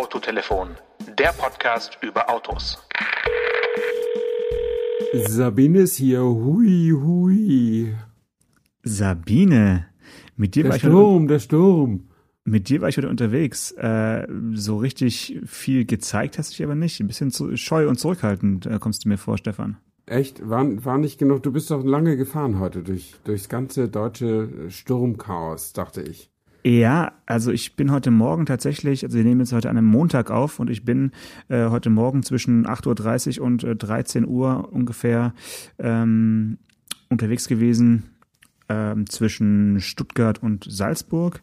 [0.00, 0.70] Autotelefon,
[1.18, 2.78] der Podcast über Autos.
[5.12, 7.94] Sabine ist hier, hui, hui.
[8.82, 9.88] Sabine,
[10.36, 12.08] mit dir Der war ich Sturm, der Sturm.
[12.44, 13.72] Mit dir war ich heute unterwegs.
[13.72, 16.98] Äh, so richtig viel gezeigt hast du dich aber nicht.
[17.00, 19.76] Ein bisschen zu, scheu und zurückhaltend äh, kommst du mir vor, Stefan.
[20.06, 20.48] Echt?
[20.48, 21.42] War, war nicht genug.
[21.42, 26.29] Du bist doch lange gefahren heute durch, durchs ganze deutsche Sturmchaos, dachte ich.
[26.62, 30.30] Ja, also ich bin heute Morgen tatsächlich, also wir nehmen jetzt heute an einem Montag
[30.30, 31.12] auf und ich bin
[31.48, 35.32] äh, heute Morgen zwischen 8.30 Uhr und äh, 13 Uhr ungefähr
[35.78, 36.58] ähm,
[37.08, 38.10] unterwegs gewesen
[38.68, 41.40] ähm, zwischen Stuttgart und Salzburg.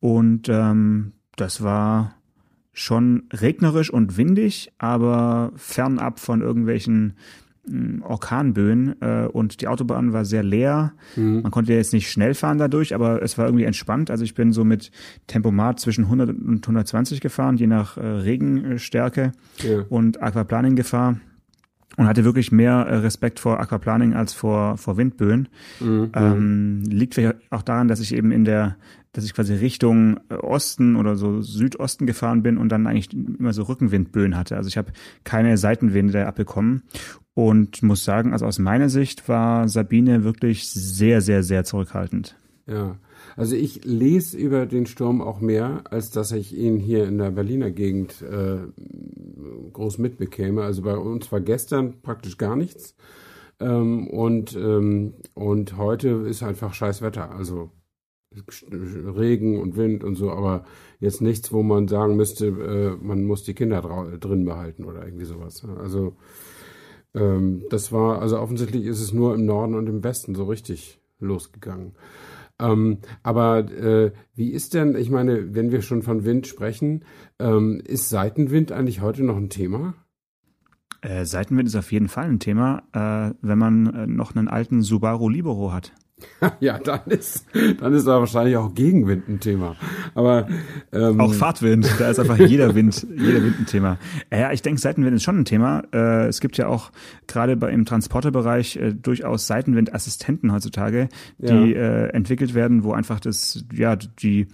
[0.00, 2.14] Und ähm, das war
[2.72, 7.16] schon regnerisch und windig, aber fernab von irgendwelchen
[8.02, 10.92] Orkanböen äh, und die Autobahn war sehr leer.
[11.16, 11.42] Mhm.
[11.42, 14.10] Man konnte jetzt nicht schnell fahren dadurch, aber es war irgendwie entspannt.
[14.10, 14.90] Also ich bin so mit
[15.26, 19.84] Tempomat zwischen 100 und 120 gefahren, je nach äh, Regenstärke ja.
[19.88, 21.16] und Aquaplaning-Gefahr
[21.96, 25.48] und hatte wirklich mehr äh, Respekt vor Aquaplaning als vor, vor Windböen.
[25.80, 26.10] Mhm.
[26.14, 28.76] Ähm, liegt vielleicht auch daran, dass ich eben in der
[29.14, 33.52] dass ich quasi Richtung äh, Osten oder so Südosten gefahren bin und dann eigentlich immer
[33.52, 34.56] so Rückenwindböen hatte.
[34.56, 36.82] Also ich habe keine Seitenwinde abbekommen
[37.34, 42.36] und muss sagen, also aus meiner Sicht war Sabine wirklich sehr, sehr, sehr zurückhaltend.
[42.66, 42.96] Ja,
[43.36, 47.32] also ich lese über den Sturm auch mehr, als dass ich ihn hier in der
[47.32, 48.58] Berliner Gegend äh,
[49.72, 50.62] groß mitbekäme.
[50.62, 52.96] Also bei uns war gestern praktisch gar nichts.
[53.60, 57.32] Ähm, und, ähm, und heute ist einfach scheiß Wetter.
[57.32, 57.70] Also
[58.70, 60.64] Regen und Wind und so, aber
[60.98, 63.82] jetzt nichts, wo man sagen müsste, äh, man muss die Kinder
[64.18, 65.64] drin behalten oder irgendwie sowas.
[65.78, 66.16] Also
[67.14, 71.00] ähm, das war, also offensichtlich ist es nur im Norden und im Westen so richtig
[71.18, 71.92] losgegangen.
[72.60, 77.04] Ähm, aber äh, wie ist denn, ich meine, wenn wir schon von Wind sprechen,
[77.38, 79.94] ähm, ist Seitenwind eigentlich heute noch ein Thema?
[81.00, 84.82] Äh, Seitenwind ist auf jeden Fall ein Thema, äh, wenn man äh, noch einen alten
[84.82, 85.92] Subaru Libero hat.
[86.60, 87.46] ja, dann ist,
[87.80, 89.76] dann ist da wahrscheinlich auch Gegenwind ein Thema.
[90.14, 90.46] Aber
[90.92, 93.98] ähm, auch Fahrtwind, da ist einfach jeder Wind, jeder Wind ein Thema.
[94.30, 95.82] Ja, ich denke, Seitenwind ist schon ein Thema.
[95.92, 96.92] Äh, es gibt ja auch
[97.26, 101.08] gerade im Transporterbereich äh, durchaus Seitenwindassistenten heutzutage,
[101.38, 102.06] die ja.
[102.06, 104.48] äh, entwickelt werden, wo einfach das, ja, die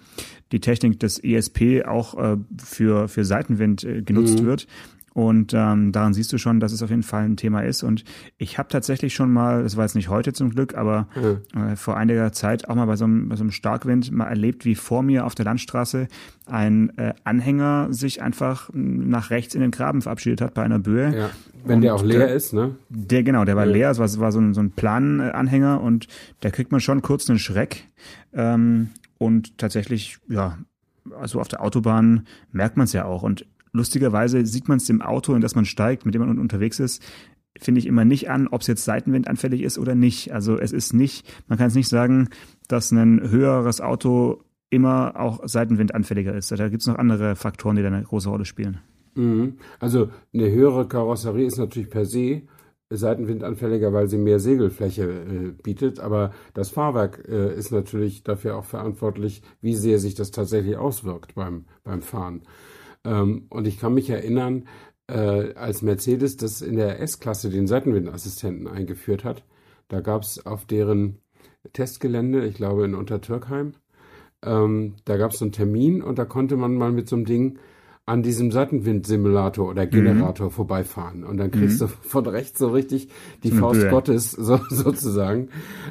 [0.52, 4.46] die Technik des ESP auch für für Seitenwind genutzt mhm.
[4.46, 4.66] wird.
[5.12, 7.82] Und ähm, daran siehst du schon, dass es auf jeden Fall ein Thema ist.
[7.82, 8.04] Und
[8.38, 11.60] ich habe tatsächlich schon mal, das war jetzt nicht heute zum Glück, aber mhm.
[11.60, 14.64] äh, vor einiger Zeit auch mal bei so, einem, bei so einem Starkwind mal erlebt,
[14.64, 16.06] wie vor mir auf der Landstraße
[16.46, 21.16] ein äh, Anhänger sich einfach nach rechts in den Graben verabschiedet hat bei einer Böe.
[21.16, 21.30] Ja,
[21.64, 22.76] wenn und der auch leer der, ist, ne?
[22.88, 23.72] Der, genau, der war ja.
[23.72, 26.06] leer, es war, war so ein, so ein Plananhänger und
[26.40, 27.88] da kriegt man schon kurz einen Schreck.
[28.32, 30.58] Ähm, und tatsächlich, ja,
[31.18, 33.22] also auf der Autobahn merkt man es ja auch.
[33.22, 36.80] Und lustigerweise sieht man es dem Auto, in das man steigt, mit dem man unterwegs
[36.80, 37.02] ist,
[37.58, 40.32] finde ich immer nicht an, ob es jetzt seitenwindanfällig ist oder nicht.
[40.32, 42.28] Also es ist nicht, man kann es nicht sagen,
[42.68, 46.52] dass ein höheres Auto immer auch seitenwindanfälliger ist.
[46.52, 48.78] Da gibt es noch andere Faktoren, die da eine große Rolle spielen.
[49.14, 49.58] Mhm.
[49.80, 52.42] Also eine höhere Karosserie ist natürlich per se
[52.92, 56.00] seitenwindanfälliger, weil sie mehr Segelfläche äh, bietet.
[56.00, 61.34] Aber das Fahrwerk äh, ist natürlich dafür auch verantwortlich, wie sehr sich das tatsächlich auswirkt
[61.34, 62.42] beim, beim Fahren.
[63.04, 64.68] Ähm, und ich kann mich erinnern,
[65.08, 69.44] äh, als Mercedes das in der S-Klasse den Seitenwindassistenten eingeführt hat,
[69.88, 71.18] da gab es auf deren
[71.72, 73.74] Testgelände, ich glaube in Untertürkheim,
[74.44, 77.24] ähm, da gab es so einen Termin und da konnte man mal mit so einem
[77.24, 77.58] Ding
[78.10, 79.86] an diesem Seitenwind-Simulator oder.
[79.86, 80.50] Generator mhm.
[80.50, 81.22] vorbeifahren.
[81.22, 81.86] Und dann kriegst mhm.
[81.86, 83.08] du von rechts so richtig
[83.44, 83.90] die Faust Höhe.
[83.90, 85.48] Gottes so, sozusagen.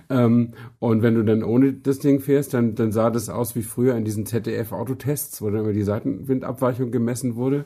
[0.09, 3.61] Ähm, und wenn du dann ohne das Ding fährst, dann, dann sah das aus wie
[3.61, 7.63] früher in diesen ZDF-Autotests, wo dann immer die Seitenwindabweichung gemessen wurde.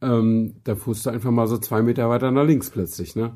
[0.00, 3.16] Ähm, da fuhrst du einfach mal so zwei Meter weiter nach links plötzlich.
[3.16, 3.32] Ne?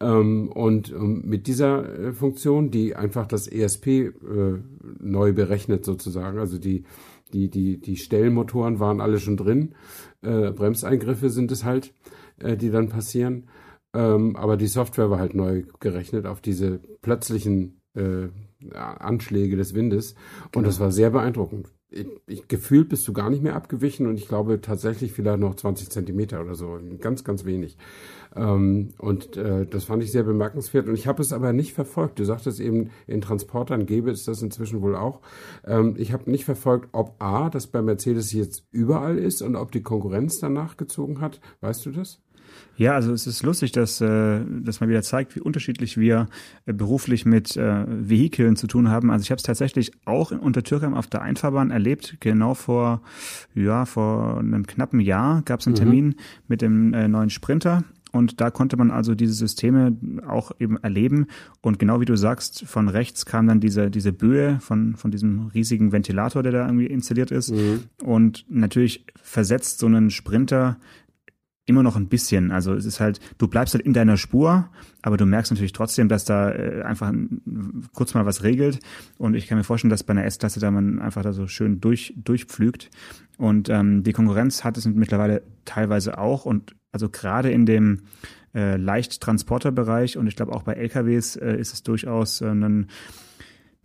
[0.00, 4.12] Ähm, und ähm, mit dieser äh, Funktion, die einfach das ESP äh,
[5.00, 6.84] neu berechnet sozusagen, also die
[7.32, 9.74] die, die, die Stellmotoren waren alle schon drin.
[10.22, 11.92] Äh, Bremseingriffe sind es halt,
[12.38, 13.48] äh, die dann passieren.
[13.94, 18.28] Ähm, aber die Software war halt neu gerechnet auf diese plötzlichen äh,
[18.74, 20.14] Anschläge des Windes.
[20.46, 20.66] Und genau.
[20.66, 24.28] das war sehr beeindruckend ich, ich, gefühlt bist du gar nicht mehr abgewichen und ich
[24.28, 27.76] glaube tatsächlich vielleicht noch 20 Zentimeter oder so, ganz, ganz wenig.
[28.38, 32.18] Ähm, und äh, das fand ich sehr bemerkenswert und ich habe es aber nicht verfolgt.
[32.18, 35.20] Du sagtest eben, in Transportern gäbe es das inzwischen wohl auch.
[35.66, 39.72] Ähm, ich habe nicht verfolgt, ob A, das bei Mercedes jetzt überall ist und ob
[39.72, 41.40] die Konkurrenz danach gezogen hat.
[41.60, 42.20] Weißt du das?
[42.76, 46.28] Ja, also es ist lustig, dass äh, das mal wieder zeigt, wie unterschiedlich wir
[46.64, 49.10] äh, beruflich mit äh, Vehikeln zu tun haben.
[49.10, 52.18] Also ich habe es tatsächlich auch in Untertürkheim auf der Einfahrbahn erlebt.
[52.20, 53.02] Genau vor
[53.54, 55.78] ja vor einem knappen Jahr gab es einen mhm.
[55.78, 56.14] Termin
[56.46, 57.82] mit dem äh, neuen Sprinter
[58.12, 59.96] und da konnte man also diese Systeme
[60.26, 61.26] auch eben erleben.
[61.60, 65.48] Und genau wie du sagst, von rechts kam dann diese, diese Böe von, von diesem
[65.48, 67.50] riesigen Ventilator, der da irgendwie installiert ist.
[67.50, 67.84] Mhm.
[68.02, 70.78] Und natürlich versetzt so einen Sprinter
[71.68, 72.50] immer noch ein bisschen.
[72.50, 74.70] Also es ist halt, du bleibst halt in deiner Spur,
[75.02, 77.12] aber du merkst natürlich trotzdem, dass da äh, einfach
[77.92, 78.80] kurz mal was regelt.
[79.18, 81.80] Und ich kann mir vorstellen, dass bei einer S-Klasse da man einfach da so schön
[81.80, 82.88] durch, durchpflügt.
[83.36, 86.46] Und ähm, die Konkurrenz hat es mittlerweile teilweise auch.
[86.46, 88.02] Und also gerade in dem
[88.54, 92.88] äh, Leichttransporterbereich und ich glaube auch bei LKWs äh, ist es durchaus äh, ein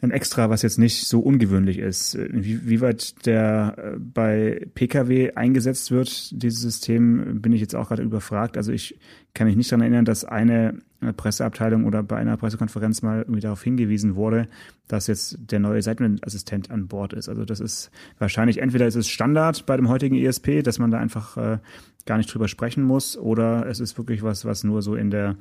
[0.04, 2.18] ein Extra, was jetzt nicht so ungewöhnlich ist.
[2.30, 7.88] Wie, wie weit der äh, bei Pkw eingesetzt wird, dieses System, bin ich jetzt auch
[7.88, 8.58] gerade überfragt.
[8.58, 9.00] Also ich
[9.34, 10.80] kann mich nicht daran erinnern, dass eine
[11.18, 14.48] Presseabteilung oder bei einer Pressekonferenz mal irgendwie darauf hingewiesen wurde,
[14.88, 17.28] dass jetzt der neue Seitenwindassistent an Bord ist.
[17.28, 21.00] Also das ist wahrscheinlich entweder ist es Standard bei dem heutigen ESP, dass man da
[21.00, 21.58] einfach äh,
[22.06, 25.36] gar nicht drüber sprechen muss, oder es ist wirklich was, was nur so in der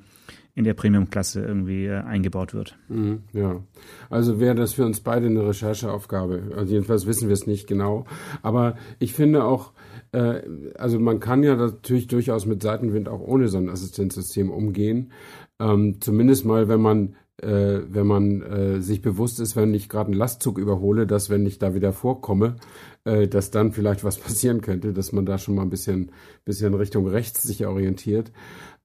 [0.54, 2.76] in der Premium-Klasse irgendwie äh, eingebaut wird.
[2.88, 3.62] Mhm, ja,
[4.10, 6.52] also wäre das für uns beide eine Rechercheaufgabe.
[6.56, 8.04] Also jedenfalls wissen wir es nicht genau.
[8.42, 9.72] Aber ich finde auch,
[10.12, 10.42] äh,
[10.76, 15.12] also man kann ja natürlich durchaus mit Seitenwind auch ohne so ein Assistenzsystem umgehen.
[15.58, 20.10] Ähm, zumindest mal, wenn man äh, wenn man äh, sich bewusst ist, wenn ich gerade
[20.10, 22.56] einen Lastzug überhole, dass wenn ich da wieder vorkomme,
[23.04, 26.12] äh, dass dann vielleicht was passieren könnte, dass man da schon mal ein bisschen,
[26.44, 28.32] bisschen Richtung rechts sich orientiert.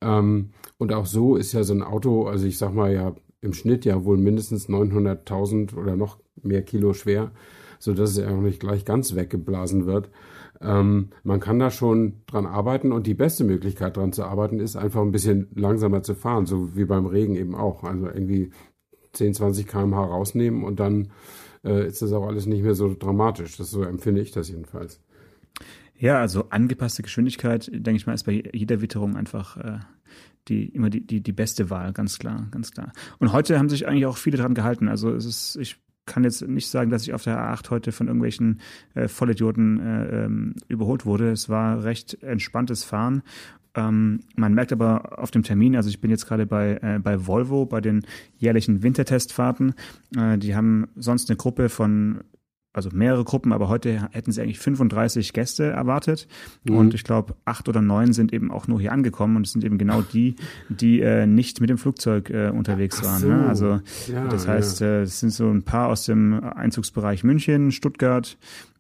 [0.02, 3.54] Ähm, und auch so ist ja so ein Auto, also ich sag mal ja im
[3.54, 7.32] Schnitt ja wohl mindestens 900.000 oder noch mehr Kilo schwer,
[7.80, 10.10] so dass es ja auch nicht gleich ganz weggeblasen wird.
[10.62, 14.76] Ähm, man kann da schon dran arbeiten und die beste Möglichkeit dran zu arbeiten ist
[14.76, 17.84] einfach ein bisschen langsamer zu fahren, so wie beim Regen eben auch.
[17.84, 18.52] Also irgendwie
[19.14, 21.12] 10, 20 km/h rausnehmen und dann
[21.64, 23.58] äh, ist das auch alles nicht mehr so dramatisch.
[23.58, 25.02] Das so empfinde ich das jedenfalls.
[26.00, 29.80] Ja, also angepasste Geschwindigkeit, denke ich mal, ist bei jeder Witterung einfach äh,
[30.48, 32.94] die immer die, die, die beste Wahl, ganz klar, ganz klar.
[33.20, 34.88] Und heute haben sich eigentlich auch viele dran gehalten.
[34.88, 35.78] Also es ist, ich
[36.08, 38.62] kann jetzt nicht sagen, dass ich auf der A8 heute von irgendwelchen
[38.96, 41.32] äh, Vollidioten äh, ähm, überholt wurde.
[41.32, 43.22] Es war recht entspanntes Fahren.
[43.76, 47.28] Ähm, man merkt aber auf dem Termin, also ich bin jetzt gerade bei, äh, bei
[47.28, 48.06] Volvo, bei den
[48.38, 49.76] jährlichen Wintertestfahrten.
[50.18, 52.22] Äh, die haben sonst eine Gruppe von
[52.78, 56.28] also mehrere Gruppen, aber heute hätten sie eigentlich 35 Gäste erwartet.
[56.64, 56.78] Mhm.
[56.78, 59.66] Und ich glaube, acht oder neun sind eben auch nur hier angekommen und es sind
[59.66, 60.36] eben genau die,
[60.70, 63.20] die äh, nicht mit dem Flugzeug äh, unterwegs waren.
[63.20, 63.28] So.
[63.28, 63.48] Ne?
[63.48, 63.82] Also
[64.12, 64.88] ja, das heißt, ja.
[64.88, 68.38] äh, es sind so ein paar aus dem Einzugsbereich München, Stuttgart,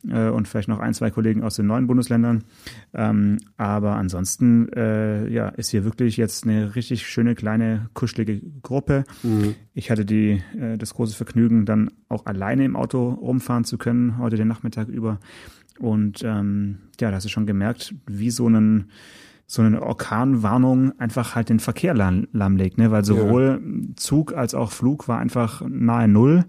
[0.09, 2.43] äh, und vielleicht noch ein, zwei Kollegen aus den neuen Bundesländern.
[2.93, 9.03] Ähm, aber ansonsten äh, ja, ist hier wirklich jetzt eine richtig schöne, kleine, kuschelige Gruppe.
[9.23, 9.55] Mhm.
[9.73, 14.17] Ich hatte die, äh, das große Vergnügen, dann auch alleine im Auto rumfahren zu können,
[14.17, 15.19] heute den Nachmittag über.
[15.79, 18.91] Und ähm, ja, da hast du schon gemerkt, wie so einen
[19.49, 22.91] so eine Orkanwarnung einfach halt den Verkehr lahmlegt, ne?
[22.91, 23.95] Weil sowohl ja.
[23.95, 26.43] Zug als auch Flug war einfach nahe Null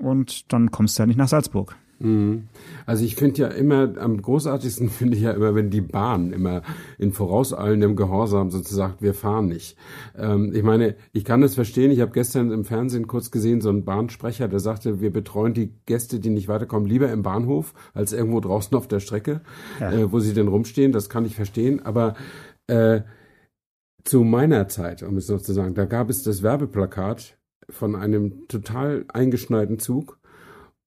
[0.00, 1.76] und dann kommst du ja nicht nach Salzburg.
[2.00, 2.48] Mhm.
[2.86, 6.62] Also ich finde ja immer, am großartigsten finde ich ja immer, wenn die Bahn immer
[6.98, 9.76] in vorauseilendem Gehorsam sozusagen, wir fahren nicht.
[10.16, 11.90] Ähm, ich meine, ich kann das verstehen.
[11.90, 15.74] Ich habe gestern im Fernsehen kurz gesehen, so einen Bahnsprecher, der sagte, wir betreuen die
[15.86, 19.42] Gäste, die nicht weiterkommen, lieber im Bahnhof als irgendwo draußen auf der Strecke,
[19.78, 19.92] ja.
[19.92, 20.92] äh, wo sie denn rumstehen.
[20.92, 21.84] Das kann ich verstehen.
[21.84, 22.14] Aber
[22.66, 23.02] äh,
[24.04, 27.36] zu meiner Zeit, um es noch zu sagen, da gab es das Werbeplakat
[27.68, 30.18] von einem total eingeschneiten Zug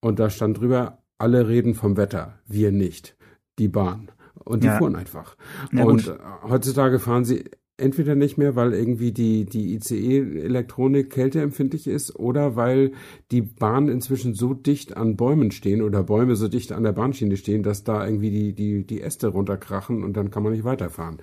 [0.01, 3.15] und da stand drüber, alle reden vom Wetter, wir nicht.
[3.59, 4.11] Die Bahn.
[4.43, 4.77] Und die ja.
[4.77, 5.37] fuhren einfach.
[5.71, 6.19] Ja, und gut.
[6.43, 7.45] heutzutage fahren sie
[7.77, 12.91] entweder nicht mehr, weil irgendwie die, die ICE-Elektronik kälteempfindlich ist oder weil
[13.31, 17.35] die Bahnen inzwischen so dicht an Bäumen stehen oder Bäume so dicht an der Bahnschiene
[17.35, 21.17] stehen, dass da irgendwie die, die, die Äste runterkrachen und dann kann man nicht weiterfahren.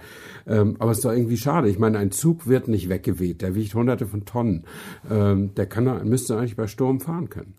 [0.46, 1.68] Ähm, aber es ist doch irgendwie schade.
[1.68, 4.64] Ich meine, ein Zug wird nicht weggeweht, der wiegt hunderte von Tonnen.
[5.08, 7.54] Ähm, der kann, müsste eigentlich bei Sturm fahren können.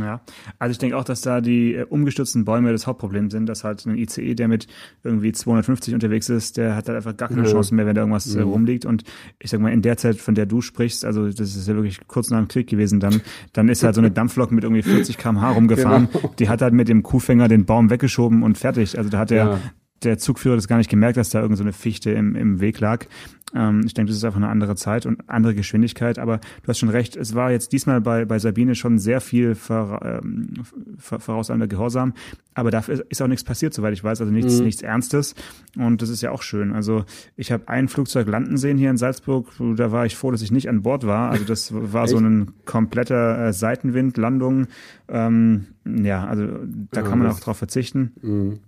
[0.00, 0.22] Ja,
[0.58, 3.84] also ich denke auch, dass da die äh, umgestürzten Bäume das Hauptproblem sind, dass halt
[3.84, 4.66] ein ICE, der mit
[5.04, 7.50] irgendwie 250 unterwegs ist, der hat halt einfach gar keine ja.
[7.50, 8.44] Chance mehr, wenn da irgendwas äh, ja.
[8.44, 8.86] rumliegt.
[8.86, 9.04] Und
[9.38, 12.00] ich sag mal, in der Zeit, von der du sprichst, also das ist ja wirklich
[12.06, 13.20] kurz nach dem Krieg gewesen, dann,
[13.52, 16.08] dann ist halt so eine Dampflok mit irgendwie 40 kmh rumgefahren.
[16.10, 16.34] Genau.
[16.38, 18.96] Die hat halt mit dem Kuhfänger den Baum weggeschoben und fertig.
[18.96, 19.60] Also da hat er, ja
[20.04, 23.06] der Zugführer das gar nicht gemerkt, dass da irgendeine so Fichte im, im Weg lag.
[23.54, 26.18] Ähm, ich denke, das ist einfach eine andere Zeit und andere Geschwindigkeit.
[26.18, 29.54] Aber du hast schon recht, es war jetzt diesmal bei, bei Sabine schon sehr viel
[29.54, 30.54] vor, ähm,
[30.98, 32.14] vorauseilender Gehorsam.
[32.54, 34.20] Aber dafür ist auch nichts passiert, soweit ich weiß.
[34.20, 34.64] Also nichts, mhm.
[34.64, 35.34] nichts Ernstes.
[35.76, 36.72] Und das ist ja auch schön.
[36.72, 37.04] Also
[37.36, 39.48] ich habe ein Flugzeug landen sehen hier in Salzburg.
[39.76, 41.30] Da war ich froh, dass ich nicht an Bord war.
[41.30, 44.66] Also das war so ein kompletter äh, Seitenwind, Landung.
[45.08, 46.46] Ähm, ja, also
[46.90, 48.12] da ja, kann man auch drauf verzichten.
[48.22, 48.58] Mhm.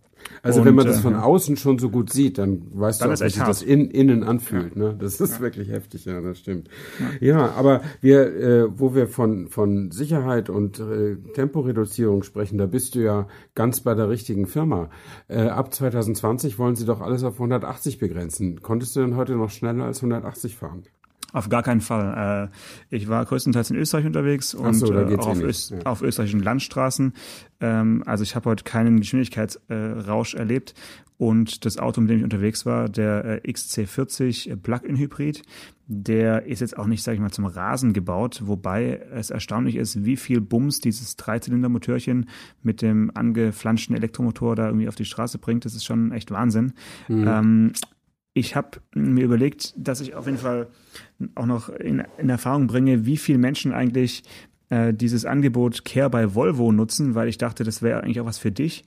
[0.43, 3.09] Also und, wenn man das von äh, außen schon so gut sieht, dann weißt dann
[3.09, 4.77] du auch, wie sich das in, innen anfühlt.
[4.77, 4.97] Ne?
[4.99, 5.41] Das ist ja.
[5.41, 6.69] wirklich heftig, ja, das stimmt.
[7.21, 12.67] Ja, ja aber wir, äh, wo wir von, von Sicherheit und äh, Temporeduzierung sprechen, da
[12.67, 14.91] bist du ja ganz bei der richtigen Firma.
[15.29, 18.61] Äh, ab 2020 wollen sie doch alles auf 180 begrenzen.
[18.63, 20.85] Konntest du denn heute noch schneller als 180 fahren?
[21.35, 22.51] Auf gar keinen Fall.
[22.91, 25.81] Äh, ich war größtenteils in Österreich unterwegs und so, äh, auch auf, eh Öst, ja.
[25.85, 27.13] auf, österreichischen Landstraßen.
[27.61, 30.75] Ähm, also ich habe heute keinen Geschwindigkeitsrausch erlebt.
[31.17, 35.43] Und das Auto, mit dem ich unterwegs war, der äh, XC40 Plug-in Hybrid,
[35.87, 40.05] der ist jetzt auch nicht, sage ich mal, zum Rasen gebaut, wobei es erstaunlich ist,
[40.05, 42.29] wie viel Bums dieses Dreizylinder-Motörchen
[42.63, 45.65] mit dem angeflanschten Elektromotor da irgendwie auf die Straße bringt.
[45.65, 46.75] Das ist schon echt Wahnsinn.
[47.09, 47.29] Mhm.
[47.29, 47.73] Ähm,
[48.35, 50.67] ich habe mir überlegt, dass ich auf jeden Fall
[51.37, 54.25] auch noch in, in Erfahrung bringe, wie viele Menschen eigentlich
[54.71, 58.39] äh, dieses Angebot Care bei Volvo nutzen, weil ich dachte, das wäre eigentlich auch was
[58.39, 58.85] für dich.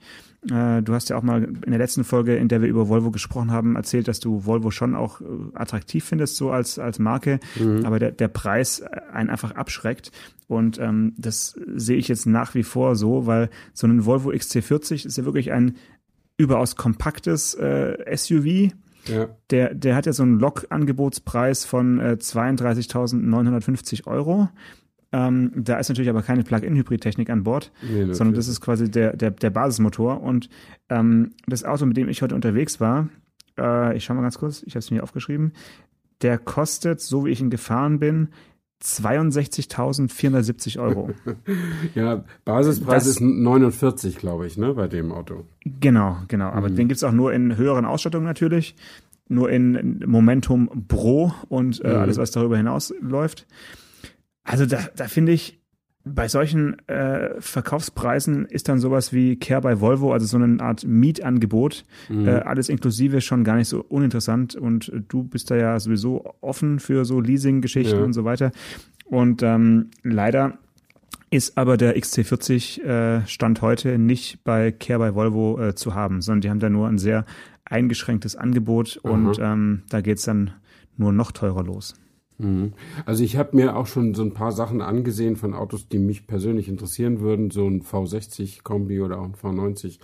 [0.50, 3.10] Äh, du hast ja auch mal in der letzten Folge, in der wir über Volvo
[3.10, 5.24] gesprochen haben, erzählt, dass du Volvo schon auch äh,
[5.54, 7.86] attraktiv findest, so als, als Marke, mhm.
[7.86, 10.12] aber der, der Preis einen einfach abschreckt.
[10.46, 15.06] Und ähm, das sehe ich jetzt nach wie vor so, weil so ein Volvo XC40
[15.06, 15.76] ist ja wirklich ein
[16.36, 18.72] überaus kompaktes äh, SUV
[19.06, 19.28] ja.
[19.50, 24.48] Der, der hat ja so einen Log-Angebotspreis von äh, 32.950 Euro.
[25.10, 29.16] Ähm, da ist natürlich aber keine Plug-in-Hybrid-Technik an Bord, nee, sondern das ist quasi der,
[29.16, 30.20] der, der Basismotor.
[30.20, 30.50] Und
[30.90, 33.08] ähm, das Auto, mit dem ich heute unterwegs war,
[33.58, 35.52] äh, ich schau mal ganz kurz, ich habe es mir aufgeschrieben,
[36.20, 38.28] der kostet, so wie ich ihn gefahren bin,
[38.82, 41.10] 62.470 Euro.
[41.94, 45.44] ja, Basispreis das, ist 49, glaube ich, ne, bei dem Auto.
[45.64, 46.50] Genau, genau.
[46.50, 46.76] Aber mhm.
[46.76, 48.76] den gibt's auch nur in höheren Ausstattungen natürlich.
[49.28, 51.96] Nur in Momentum Pro und äh, mhm.
[51.96, 53.46] alles, was darüber hinaus läuft.
[54.44, 55.60] Also da, da finde ich,
[56.14, 60.84] bei solchen äh, Verkaufspreisen ist dann sowas wie Care bei Volvo, also so eine Art
[60.84, 62.26] Mietangebot, mhm.
[62.26, 64.54] äh, alles inklusive schon gar nicht so uninteressant.
[64.54, 68.04] Und du bist da ja sowieso offen für so Leasing-Geschichten ja.
[68.04, 68.52] und so weiter.
[69.04, 70.58] Und ähm, leider
[71.30, 76.22] ist aber der XC40 äh, Stand heute nicht bei Care bei Volvo äh, zu haben,
[76.22, 77.24] sondern die haben da nur ein sehr
[77.64, 79.10] eingeschränktes Angebot mhm.
[79.10, 80.52] und ähm, da geht's dann
[80.96, 81.94] nur noch teurer los.
[82.38, 82.72] Mhm.
[83.04, 86.26] Also ich habe mir auch schon so ein paar Sachen angesehen von Autos, die mich
[86.26, 89.98] persönlich interessieren würden, so ein V60 Kombi oder auch ein V90.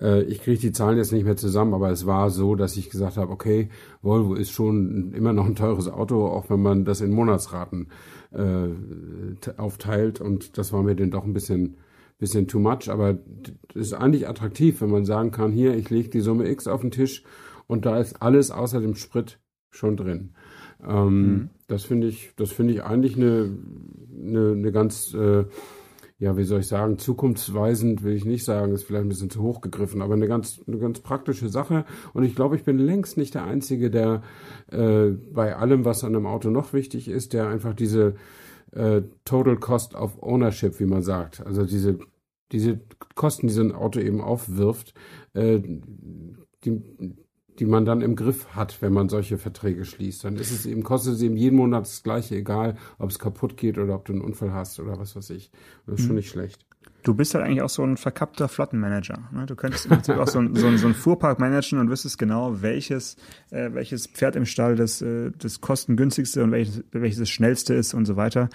[0.00, 2.88] Äh, ich kriege die Zahlen jetzt nicht mehr zusammen, aber es war so, dass ich
[2.88, 3.68] gesagt habe, okay,
[4.00, 7.88] Volvo ist schon immer noch ein teures Auto, auch wenn man das in Monatsraten
[8.32, 8.68] äh,
[9.56, 11.76] aufteilt und das war mir dann doch ein bisschen
[12.18, 13.14] bisschen too much, aber
[13.74, 16.80] das ist eigentlich attraktiv, wenn man sagen kann, hier, ich lege die Summe X auf
[16.80, 17.24] den Tisch
[17.66, 19.40] und da ist alles außer dem Sprit
[19.72, 20.30] schon drin.
[20.86, 21.50] Ähm, mhm.
[21.66, 23.50] Das finde ich, das finde ich eigentlich eine,
[24.16, 25.44] eine, eine ganz, äh,
[26.18, 29.42] ja, wie soll ich sagen, zukunftsweisend will ich nicht sagen, ist vielleicht ein bisschen zu
[29.42, 31.84] hoch gegriffen, aber eine ganz, eine ganz praktische Sache.
[32.12, 34.22] Und ich glaube, ich bin längst nicht der Einzige, der
[34.70, 38.14] äh, bei allem, was an einem Auto noch wichtig ist, der einfach diese
[38.70, 41.98] äh, Total Cost of Ownership, wie man sagt, also diese
[42.52, 42.80] diese
[43.14, 44.94] Kosten, die so ein Auto eben aufwirft,
[45.34, 45.60] äh,
[46.64, 46.82] die,
[47.58, 50.24] die man dann im Griff hat, wenn man solche Verträge schließt.
[50.24, 53.56] Dann ist es eben, kostet es eben jeden Monat das Gleiche, egal ob es kaputt
[53.56, 55.50] geht oder ob du einen Unfall hast oder was weiß ich.
[55.86, 56.06] Das ist mhm.
[56.06, 56.64] schon nicht schlecht.
[57.02, 59.28] Du bist halt eigentlich auch so ein verkappter Flottenmanager.
[59.32, 59.46] Ne?
[59.46, 62.16] Du könntest im Prinzip auch so ein, so, ein, so ein Fuhrpark managen und wüsstest
[62.16, 63.16] genau, welches,
[63.50, 67.94] äh, welches Pferd im Stall das, äh, das kostengünstigste und welches, welches das schnellste ist
[67.94, 68.50] und so weiter.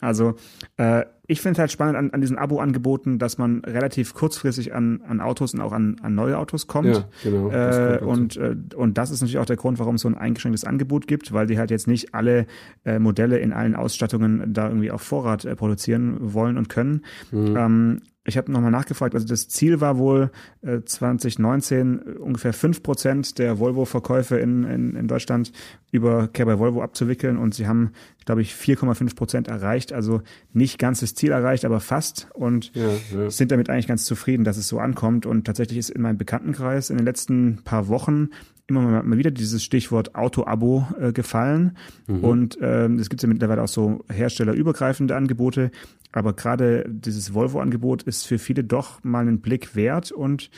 [0.00, 0.34] Also
[0.78, 5.00] äh, ich finde es halt spannend an, an diesen Abo-Angeboten, dass man relativ kurzfristig an,
[5.06, 6.88] an Autos und auch an, an neue Autos kommt.
[6.88, 7.50] Ja, genau.
[7.50, 10.64] Äh, und, äh, und das ist natürlich auch der Grund, warum es so ein eingeschränktes
[10.64, 12.46] Angebot gibt, weil die halt jetzt nicht alle
[12.84, 17.04] äh, Modelle in allen Ausstattungen da irgendwie auf Vorrat äh, produzieren wollen und können.
[17.30, 17.56] Mhm.
[17.56, 22.82] Ähm, ich habe nochmal nachgefragt, also das Ziel war wohl äh, 2019 äh, ungefähr fünf
[22.82, 25.52] Prozent der Volvo-Verkäufe in, in, in Deutschland
[25.90, 27.92] über Care by Volvo abzuwickeln und sie haben,
[28.26, 30.20] glaube ich, 4,5 Prozent erreicht, also
[30.52, 33.30] nicht ganz das Ziel erreicht, aber fast und ja, ja.
[33.30, 36.90] sind damit eigentlich ganz zufrieden, dass es so ankommt und tatsächlich ist in meinem Bekanntenkreis
[36.90, 38.30] in den letzten paar Wochen
[38.66, 41.76] immer mal wieder dieses Stichwort Auto-Abo äh, gefallen.
[42.06, 42.24] Mhm.
[42.24, 45.70] Und ähm, es gibt ja mittlerweile auch so herstellerübergreifende Angebote.
[46.12, 50.50] Aber gerade dieses Volvo-Angebot ist für viele doch mal einen Blick wert und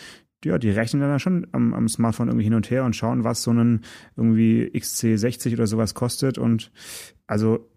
[0.45, 3.42] ja, die rechnen dann schon am, am Smartphone irgendwie hin und her und schauen, was
[3.42, 3.81] so ein
[4.16, 6.37] irgendwie XC60 oder sowas kostet.
[6.37, 6.73] Und
[7.26, 7.71] also,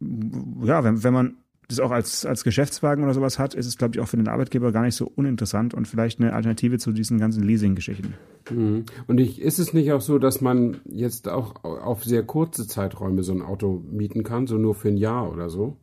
[0.00, 1.36] ja, wenn, wenn man
[1.72, 4.28] das auch als, als Geschäftswagen oder sowas hat, ist es, glaube ich, auch für den
[4.28, 8.14] Arbeitgeber gar nicht so uninteressant und vielleicht eine Alternative zu diesen ganzen Leasing-Geschichten.
[8.50, 8.84] Mhm.
[9.06, 13.22] Und ich, ist es nicht auch so, dass man jetzt auch auf sehr kurze Zeiträume
[13.22, 15.76] so ein Auto mieten kann, so nur für ein Jahr oder so?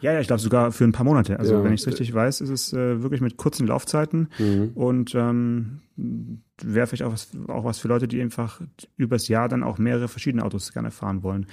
[0.00, 1.38] Ja, ja, ich glaube sogar für ein paar Monate.
[1.38, 1.64] Also ja.
[1.64, 4.72] wenn ich es richtig weiß, ist es äh, wirklich mit kurzen Laufzeiten mhm.
[4.74, 5.80] und ähm,
[6.62, 8.60] wäre vielleicht auch was, auch was für Leute, die einfach
[8.98, 11.46] übers Jahr dann auch mehrere verschiedene Autos gerne fahren wollen.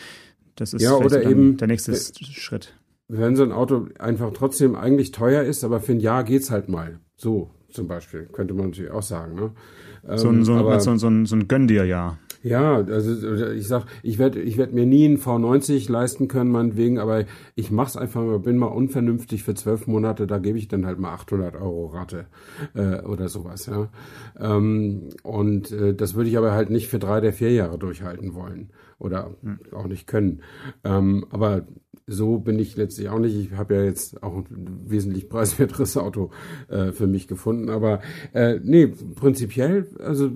[0.56, 2.78] Das ist ja, oder eben, der nächste äh, Schritt
[3.12, 6.70] wenn so ein Auto einfach trotzdem eigentlich teuer ist, aber für ein Jahr geht's halt
[6.70, 7.00] mal.
[7.18, 9.36] So zum Beispiel, könnte man natürlich auch sagen.
[9.36, 9.52] Ne?
[10.18, 12.18] So ein, so, ähm, aber, so, ein, so ein Gönn dir Jahr.
[12.44, 16.98] Ja, also ich sag, ich werde ich werd mir nie einen V90 leisten können, meinetwegen,
[16.98, 20.86] aber ich mach's einfach mal, bin mal unvernünftig für zwölf Monate, da gebe ich dann
[20.86, 22.26] halt mal 800 Euro Rate
[22.74, 23.90] äh, oder sowas, ja.
[24.40, 28.34] Ähm, und äh, das würde ich aber halt nicht für drei der vier Jahre durchhalten
[28.34, 29.60] wollen oder hm.
[29.74, 30.42] auch nicht können.
[30.84, 31.68] Ähm, aber
[32.08, 33.36] so bin ich letztlich auch nicht.
[33.36, 36.32] Ich habe ja jetzt auch ein wesentlich preiswerteres Auto
[36.68, 37.70] äh, für mich gefunden.
[37.70, 38.02] Aber
[38.34, 40.32] äh, nee, prinzipiell, also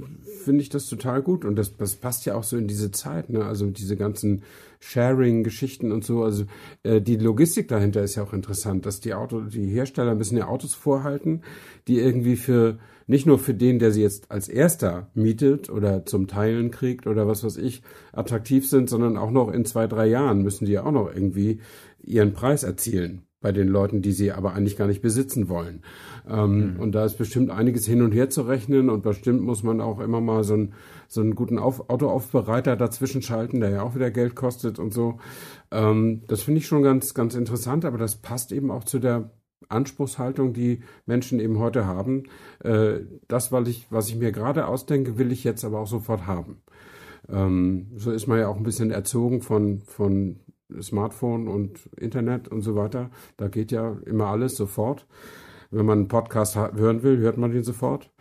[0.46, 1.44] finde ich das total gut.
[1.44, 3.44] Und das, das passt ja auch so in diese Zeit, ne?
[3.44, 4.44] Also diese ganzen
[4.80, 6.24] Sharing-Geschichten und so.
[6.24, 6.46] Also
[6.84, 10.48] äh, die Logistik dahinter ist ja auch interessant, dass die Auto, die Hersteller müssen ja
[10.48, 11.42] Autos vorhalten,
[11.88, 16.28] die irgendwie für nicht nur für den, der sie jetzt als erster mietet oder zum
[16.28, 17.84] Teilen kriegt oder was weiß ich,
[18.14, 21.60] attraktiv sind, sondern auch noch in zwei, drei Jahren müssen die ja auch noch irgendwie
[22.04, 25.82] ihren Preis erzielen bei den Leuten, die sie aber eigentlich gar nicht besitzen wollen.
[26.28, 26.80] Ähm, mhm.
[26.80, 30.00] Und da ist bestimmt einiges hin und her zu rechnen und bestimmt muss man auch
[30.00, 30.74] immer mal so, ein,
[31.08, 35.20] so einen guten Auf Autoaufbereiter dazwischen schalten, der ja auch wieder Geld kostet und so.
[35.72, 39.32] Ähm, das finde ich schon ganz, ganz interessant, aber das passt eben auch zu der
[39.70, 42.24] Anspruchshaltung, die Menschen eben heute haben.
[42.64, 46.28] Äh, das, was ich, was ich mir gerade ausdenke, will ich jetzt aber auch sofort
[46.28, 46.62] haben.
[47.30, 50.40] Ähm, so ist man ja auch ein bisschen erzogen von, von
[50.82, 53.10] Smartphone und Internet und so weiter.
[53.38, 55.06] Da geht ja immer alles sofort.
[55.72, 58.12] Wenn man einen Podcast hören will, hört man den sofort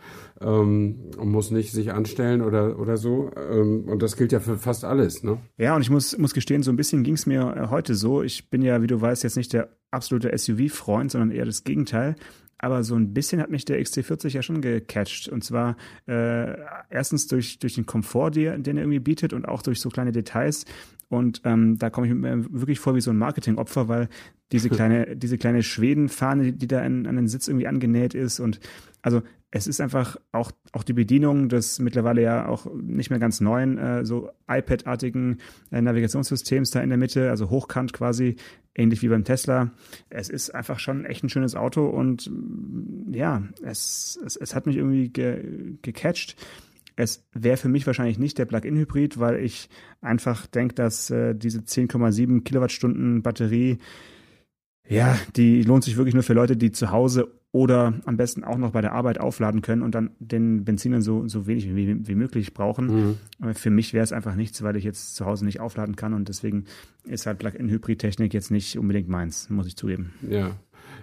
[0.41, 3.31] ähm, und muss nicht sich anstellen oder, oder so.
[3.37, 5.23] Ähm, und das gilt ja für fast alles.
[5.23, 5.37] Ne?
[5.57, 8.23] Ja, und ich muss, muss gestehen, so ein bisschen ging es mir äh, heute so.
[8.23, 12.15] Ich bin ja, wie du weißt, jetzt nicht der absolute SUV-Freund, sondern eher das Gegenteil.
[12.57, 15.27] Aber so ein bisschen hat mich der XC40 ja schon gecatcht.
[15.27, 15.75] Und zwar
[16.07, 16.55] äh,
[16.89, 20.11] erstens durch, durch den Komfort, den, den er irgendwie bietet und auch durch so kleine
[20.11, 20.65] Details.
[21.09, 24.09] Und ähm, da komme ich mir wirklich vor wie so ein Marketingopfer, weil
[24.51, 28.59] diese kleine, diese kleine Schwedenfahne, die da an, an den Sitz irgendwie angenäht ist und
[29.01, 29.21] also
[29.55, 33.77] es ist einfach auch, auch die Bedienung des mittlerweile ja auch nicht mehr ganz neuen,
[33.77, 35.37] äh, so iPad-artigen
[35.71, 38.35] äh, Navigationssystems da in der Mitte, also hochkant quasi,
[38.75, 39.71] ähnlich wie beim Tesla.
[40.09, 42.29] Es ist einfach schon echt ein schönes Auto und
[43.09, 46.35] ja, es, es, es hat mich irgendwie ge, gecatcht.
[46.97, 49.69] Es wäre für mich wahrscheinlich nicht der Plug-in-Hybrid, weil ich
[50.01, 53.77] einfach denke, dass äh, diese 10,7 Kilowattstunden Batterie,
[54.85, 58.57] ja, die lohnt sich wirklich nur für Leute, die zu Hause oder am besten auch
[58.57, 62.15] noch bei der Arbeit aufladen können und dann den Benziner so, so wenig wie, wie
[62.15, 63.15] möglich brauchen.
[63.39, 63.53] Mhm.
[63.53, 66.27] Für mich wäre es einfach nichts, weil ich jetzt zu Hause nicht aufladen kann und
[66.27, 66.65] deswegen
[67.05, 70.11] ist halt Plug-in-Hybrid-Technik jetzt nicht unbedingt meins, muss ich zugeben.
[70.29, 70.51] Ja,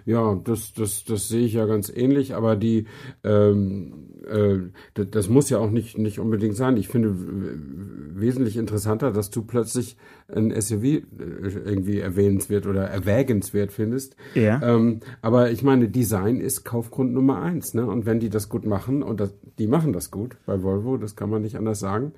[0.05, 2.85] ja, das, das, das sehe ich ja ganz ähnlich, aber die,
[3.23, 4.57] ähm, äh,
[4.93, 6.77] das, muss ja auch nicht, nicht unbedingt sein.
[6.77, 14.15] Ich finde wesentlich interessanter, dass du plötzlich ein SUV äh, irgendwie erwähnenswert oder erwägenswert findest.
[14.35, 14.61] Ja.
[14.61, 17.85] Ähm, aber ich meine, Design ist Kaufgrund Nummer eins, ne?
[17.85, 21.15] Und wenn die das gut machen, und das, die machen das gut bei Volvo, das
[21.15, 22.13] kann man nicht anders sagen,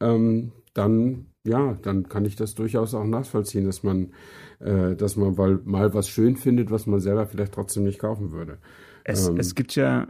[0.00, 4.12] ähm, dann ja, dann kann ich das durchaus auch nachvollziehen, dass man,
[4.60, 8.58] äh, dass man mal was schön findet, was man selber vielleicht trotzdem nicht kaufen würde.
[9.04, 10.08] Es, ähm, es gibt ja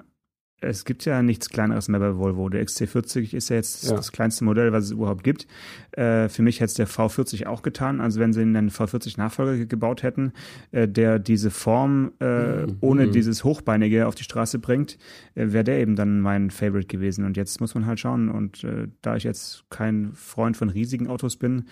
[0.64, 2.48] es gibt ja nichts Kleineres mehr bei Volvo.
[2.48, 3.96] Der XC40 ist ja jetzt ja.
[3.96, 5.46] das kleinste Modell, was es überhaupt gibt.
[5.92, 8.00] Äh, für mich hätte es der V40 auch getan.
[8.00, 10.33] Also wenn sie einen V40-Nachfolger gebaut hätten,
[10.72, 12.77] äh, der diese Form äh, mhm.
[12.81, 13.12] ohne mhm.
[13.12, 14.98] dieses Hochbeinige auf die Straße bringt,
[15.35, 17.24] äh, wäre der eben dann mein Favorite gewesen.
[17.24, 18.29] Und jetzt muss man halt schauen.
[18.29, 21.66] Und äh, da ich jetzt kein Freund von riesigen Autos bin,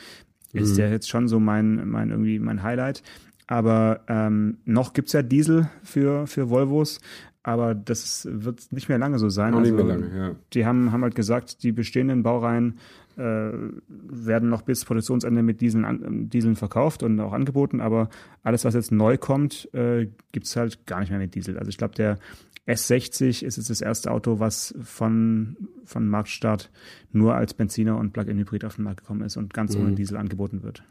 [0.53, 0.61] mhm.
[0.61, 3.03] ist der jetzt schon so mein, mein irgendwie mein Highlight.
[3.47, 7.01] Aber ähm, noch gibt's ja Diesel für, für Volvos,
[7.43, 9.55] aber das wird nicht mehr lange so sein.
[9.55, 10.37] Auch also, nicht mehr lange, ja.
[10.53, 12.79] Die haben, haben halt gesagt, die bestehenden Baureihen
[13.17, 13.51] äh,
[13.89, 18.09] werden noch bis Produktionsende mit Dieseln, an, Dieseln verkauft und auch angeboten, aber
[18.43, 21.59] alles, was jetzt neu kommt, äh, gibt's halt gar nicht mehr mit Diesel.
[21.59, 22.19] Also ich glaube, der
[22.67, 26.71] S60 ist jetzt das erste Auto, was von, von Marktstart
[27.11, 29.83] nur als Benziner und Plug-in-Hybrid auf den Markt gekommen ist und ganz mhm.
[29.83, 30.85] ohne Diesel angeboten wird.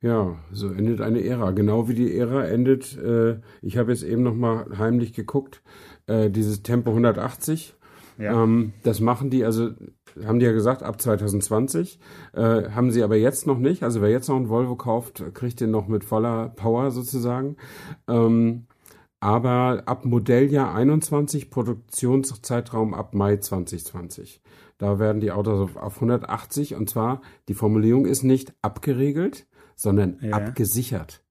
[0.00, 1.50] Ja, so endet eine Ära.
[1.50, 5.62] Genau wie die Ära endet, äh, ich habe jetzt eben noch mal heimlich geguckt,
[6.06, 7.74] äh, dieses Tempo 180.
[8.16, 8.42] Ja.
[8.42, 9.70] Ähm, das machen die, also
[10.24, 11.98] haben die ja gesagt, ab 2020.
[12.32, 13.82] Äh, haben sie aber jetzt noch nicht.
[13.82, 17.56] Also wer jetzt noch einen Volvo kauft, kriegt den noch mit voller Power sozusagen.
[18.08, 18.66] Ähm,
[19.20, 24.42] aber ab Modelljahr 21, Produktionszeitraum ab Mai 2020.
[24.78, 29.48] Da werden die Autos auf 180 und zwar, die Formulierung ist nicht abgeregelt,
[29.78, 30.32] sondern ja.
[30.32, 31.22] abgesichert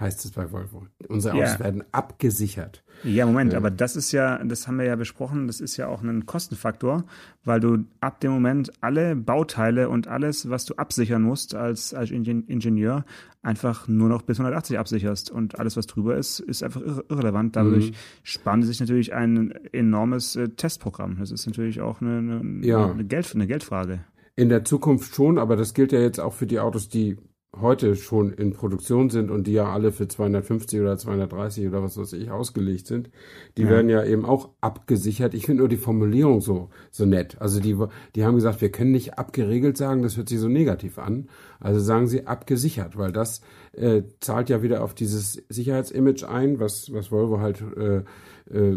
[0.00, 0.86] heißt es bei Volvo.
[1.08, 1.60] Unsere Autos ja.
[1.60, 2.82] werden abgesichert.
[3.04, 3.58] Ja, Moment, ja.
[3.58, 7.04] aber das ist ja, das haben wir ja besprochen, das ist ja auch ein Kostenfaktor,
[7.44, 12.10] weil du ab dem Moment alle Bauteile und alles, was du absichern musst als, als
[12.10, 13.04] Ingenieur,
[13.42, 17.56] einfach nur noch bis 180 absicherst und alles, was drüber ist, ist einfach irre irrelevant.
[17.56, 17.94] Dadurch mhm.
[18.22, 21.16] spannt sich natürlich ein enormes äh, Testprogramm.
[21.18, 22.90] Das ist natürlich auch eine, eine, ja.
[22.90, 24.04] eine, Geld, eine Geldfrage.
[24.36, 27.18] In der Zukunft schon, aber das gilt ja jetzt auch für die Autos, die
[27.60, 31.98] heute schon in Produktion sind und die ja alle für 250 oder 230 oder was
[31.98, 33.10] weiß ich ausgelegt sind,
[33.58, 33.68] die ja.
[33.68, 35.34] werden ja eben auch abgesichert.
[35.34, 37.36] Ich finde nur die Formulierung so, so nett.
[37.40, 37.76] Also die,
[38.14, 41.28] die haben gesagt, wir können nicht abgeregelt sagen, das hört sich so negativ an.
[41.60, 46.92] Also sagen sie abgesichert, weil das äh, zahlt ja wieder auf dieses Sicherheitsimage ein, was,
[46.92, 48.02] was Volvo halt äh,
[48.50, 48.76] äh,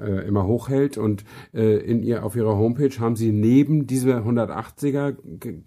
[0.00, 0.98] äh, immer hochhält.
[0.98, 5.16] Und äh, in ihr, auf ihrer Homepage haben sie neben dieser 180er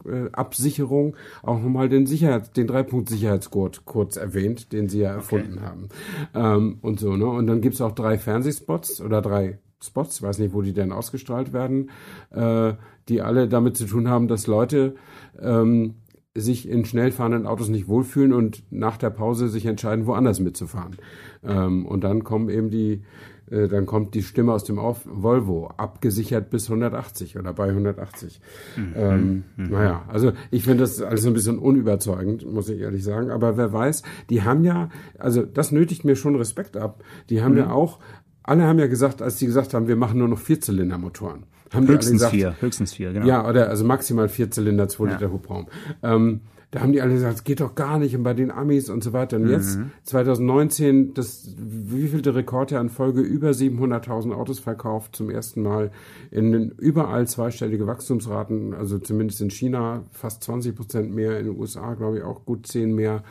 [0.06, 5.66] äh, Absicherung auch nochmal den Sicherheits-, den Dreipunkt-Sicherheitsgurt kurz erwähnt, den sie ja erfunden okay.
[5.66, 5.90] haben.
[6.36, 7.26] Ähm, und so, ne?
[7.26, 10.92] Und dann gibt's auch drei Fernsehspots oder drei Spots, ich weiß nicht, wo die denn
[10.92, 11.90] ausgestrahlt werden,
[12.30, 12.74] äh,
[13.10, 14.96] die alle damit zu tun haben, dass Leute
[15.42, 15.96] ähm,
[16.36, 20.96] sich in schnell fahrenden Autos nicht wohlfühlen und nach der Pause sich entscheiden, woanders mitzufahren.
[21.44, 23.02] Ähm, und dann kommen eben die,
[23.50, 28.40] äh, dann kommt die Stimme aus dem Auf Volvo, abgesichert bis 180 oder bei 180.
[28.78, 28.94] Mhm.
[28.96, 29.70] Ähm, mhm.
[29.72, 33.30] Naja, also ich finde das alles ein bisschen unüberzeugend, muss ich ehrlich sagen.
[33.30, 34.90] Aber wer weiß, die haben ja,
[35.20, 37.04] also das nötigt mir schon Respekt ab.
[37.30, 37.58] Die haben mhm.
[37.58, 38.00] ja auch,
[38.44, 41.44] alle haben ja gesagt, als sie gesagt haben, wir machen nur noch Vierzylindermotoren.
[41.74, 43.26] Haben höchstens gesagt, vier, höchstens vier, genau.
[43.26, 45.14] Ja, oder also maximal vier Zylinder, zwei ja.
[45.14, 45.68] Liter Hubraum.
[46.04, 48.90] Ähm, da haben die alle gesagt, es geht doch gar nicht und bei den Amis
[48.90, 49.36] und so weiter.
[49.36, 49.52] Und mhm.
[49.52, 55.92] jetzt, 2019, das wievielte Rekordjahr in Folge, über 700.000 Autos verkauft, zum ersten Mal
[56.32, 61.60] in den überall zweistellige Wachstumsraten, also zumindest in China fast 20 Prozent mehr, in den
[61.60, 63.24] USA glaube ich auch gut 10 mehr.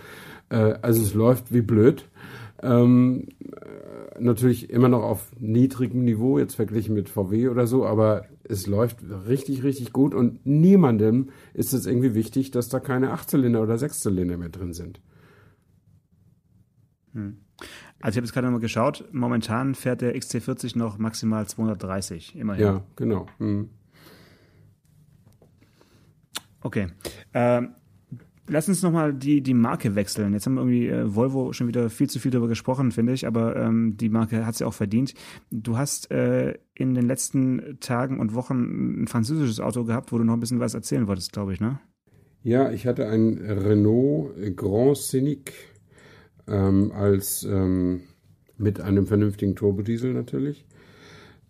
[0.50, 2.09] Äh, also es läuft wie blöd.
[2.62, 3.28] Ähm,
[4.18, 8.98] natürlich immer noch auf niedrigem Niveau, jetzt verglichen mit VW oder so, aber es läuft
[9.26, 14.36] richtig, richtig gut und niemandem ist es irgendwie wichtig, dass da keine Achtzylinder oder Sechszylinder
[14.36, 15.00] mehr drin sind.
[17.12, 17.38] Hm.
[18.00, 22.64] Also ich habe jetzt gerade nochmal geschaut, momentan fährt der XC40 noch maximal 230, immerhin.
[22.64, 23.26] Ja, genau.
[23.38, 23.70] Hm.
[26.62, 26.88] Okay.
[27.32, 27.74] Ähm,
[28.52, 30.32] Lass uns nochmal die, die Marke wechseln.
[30.32, 33.24] Jetzt haben wir irgendwie äh, Volvo schon wieder viel zu viel darüber gesprochen, finde ich,
[33.26, 35.14] aber ähm, die Marke hat sie auch verdient.
[35.52, 40.24] Du hast äh, in den letzten Tagen und Wochen ein französisches Auto gehabt, wo du
[40.24, 41.78] noch ein bisschen was erzählen wolltest, glaube ich, ne?
[42.42, 45.52] Ja, ich hatte ein Renault Grand Scenic
[46.48, 48.00] ähm, als ähm,
[48.56, 50.66] mit einem vernünftigen Turbodiesel natürlich.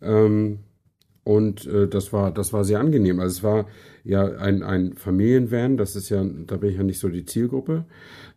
[0.02, 0.58] Ähm,
[1.24, 3.20] und äh, das war das war sehr angenehm.
[3.20, 3.66] Also es war
[4.04, 7.84] ja ein, ein Familienvan, das ist ja, da bin ich ja nicht so die Zielgruppe.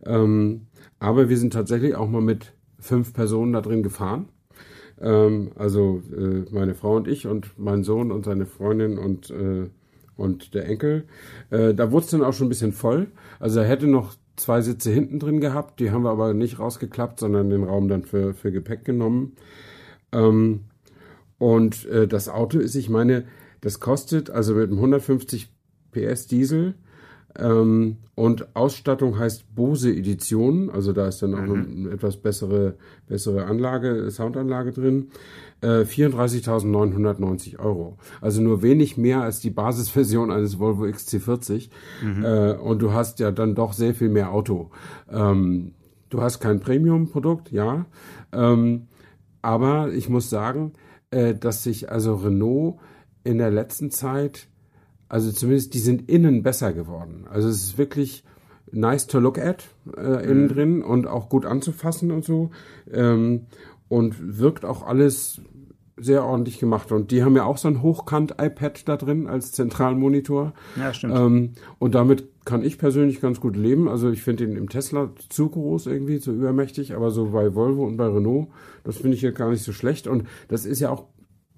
[0.05, 0.67] Ähm,
[0.99, 4.29] aber wir sind tatsächlich auch mal mit fünf Personen da drin gefahren.
[5.01, 9.69] Ähm, also äh, meine Frau und ich und mein Sohn und seine Freundin und, äh,
[10.15, 11.05] und der Enkel.
[11.49, 13.07] Äh, da wurde es dann auch schon ein bisschen voll.
[13.39, 17.19] Also er hätte noch zwei Sitze hinten drin gehabt, die haben wir aber nicht rausgeklappt,
[17.19, 19.33] sondern den Raum dann für, für Gepäck genommen.
[20.11, 20.61] Ähm,
[21.43, 23.25] und äh, das Auto ist, ich meine,
[23.59, 25.49] das kostet also mit einem 150
[25.91, 26.75] PS Diesel
[27.37, 31.85] ähm, und Ausstattung heißt Bose Edition, also da ist dann auch mhm.
[31.85, 32.75] eine etwas bessere,
[33.09, 35.09] bessere Anlage, Soundanlage drin.
[35.59, 37.97] Äh, 34.990 Euro.
[38.21, 41.69] Also nur wenig mehr als die Basisversion eines Volvo XC40.
[42.01, 42.23] Mhm.
[42.23, 44.71] Äh, und du hast ja dann doch sehr viel mehr Auto.
[45.11, 45.73] Ähm,
[46.09, 47.85] du hast kein Premium-Produkt, ja.
[48.31, 48.87] Ähm,
[49.41, 50.71] aber ich muss sagen,
[51.13, 52.79] äh, dass sich also Renault
[53.23, 54.47] in der letzten Zeit,
[55.07, 57.25] also zumindest die sind innen besser geworden.
[57.29, 58.23] Also es ist wirklich
[58.71, 60.47] nice to look at äh, innen mhm.
[60.49, 62.51] drin und auch gut anzufassen und so.
[62.91, 63.45] Ähm,
[63.89, 65.41] und wirkt auch alles
[66.03, 66.91] sehr ordentlich gemacht.
[66.91, 70.53] Und die haben ja auch so ein Hochkant-iPad da drin als Zentralmonitor.
[70.75, 71.15] Ja, stimmt.
[71.15, 73.87] Ähm, und damit kann ich persönlich ganz gut leben.
[73.87, 77.85] Also ich finde den im Tesla zu groß irgendwie, zu übermächtig, aber so bei Volvo
[77.85, 78.47] und bei Renault,
[78.83, 80.07] das finde ich ja gar nicht so schlecht.
[80.07, 81.05] Und das ist ja auch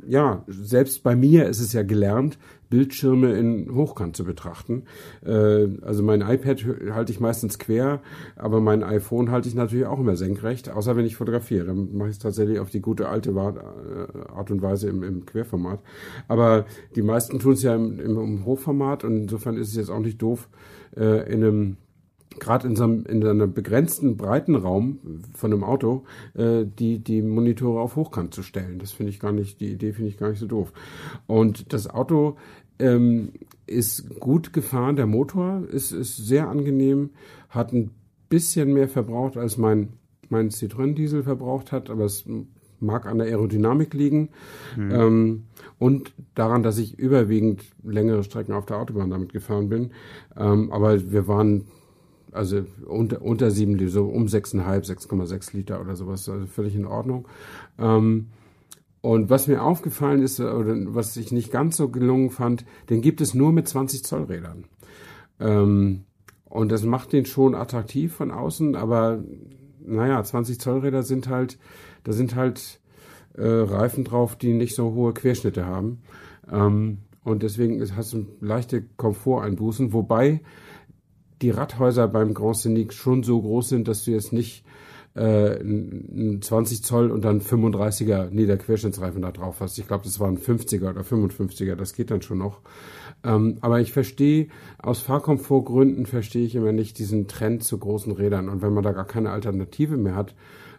[0.05, 2.37] ja, selbst bei mir ist es ja gelernt,
[2.69, 4.83] Bildschirme in Hochkant zu betrachten.
[5.25, 8.01] Äh, also mein iPad halte ich meistens quer,
[8.35, 11.65] aber mein iPhone halte ich natürlich auch immer senkrecht, außer wenn ich fotografiere.
[11.65, 15.79] Dann mache ich es tatsächlich auf die gute alte äh, Art und Weise im, Querformat.
[16.27, 19.99] Aber die meisten tun es ja im, im, Hochformat und insofern ist es jetzt auch
[19.99, 20.49] nicht doof,
[20.97, 21.77] äh, in einem
[22.39, 24.99] gerade in so einem, in einem begrenzten Breitenraum
[25.33, 28.79] von einem Auto äh, die die Monitore auf Hochkant zu stellen.
[28.79, 30.73] Das finde ich gar nicht, die Idee finde ich gar nicht so doof.
[31.27, 32.37] Und das Auto
[32.79, 33.33] ähm,
[33.67, 37.11] ist gut gefahren, der Motor ist, ist sehr angenehm,
[37.49, 37.91] hat ein
[38.29, 39.93] bisschen mehr verbraucht als mein
[40.29, 42.25] mein Citroën Diesel verbraucht hat, aber es
[42.79, 44.29] mag an der Aerodynamik liegen
[44.75, 44.91] mhm.
[44.91, 45.43] ähm,
[45.79, 49.91] und daran, dass ich überwiegend längere Strecken auf der Autobahn damit gefahren bin.
[50.35, 51.65] Ähm, aber wir waren
[52.35, 56.85] also unter, unter 7 Liter, so um 6,5, 6,6 Liter oder sowas, also völlig in
[56.85, 57.27] Ordnung.
[57.79, 58.27] Ähm,
[59.01, 63.21] und was mir aufgefallen ist, oder was ich nicht ganz so gelungen fand, den gibt
[63.21, 64.65] es nur mit 20 Zoll Rädern.
[65.39, 66.05] Ähm,
[66.45, 69.23] und das macht den schon attraktiv von außen, aber
[69.85, 71.59] naja, 20 Zoll Räder sind halt,
[72.03, 72.79] da sind halt
[73.33, 76.01] äh, Reifen drauf, die nicht so hohe Querschnitte haben.
[76.51, 80.41] Ähm, und deswegen hast du leichte Komforteinbußen, wobei
[81.45, 84.65] die Radhäuser beim Grand Scenic schon so groß sind, dass du jetzt nicht
[85.13, 85.59] äh,
[86.41, 89.77] 20 Zoll und dann 35er Niederquerschnittsreifen da drauf hast.
[89.77, 92.61] Ich glaube, das waren 50er oder 55er, das geht dann schon noch.
[93.23, 94.47] Ähm, aber ich verstehe,
[94.79, 98.49] aus Fahrkomfortgründen verstehe ich immer nicht diesen Trend zu großen Rädern.
[98.49, 100.33] Und wenn man da gar keine Alternative mehr hat,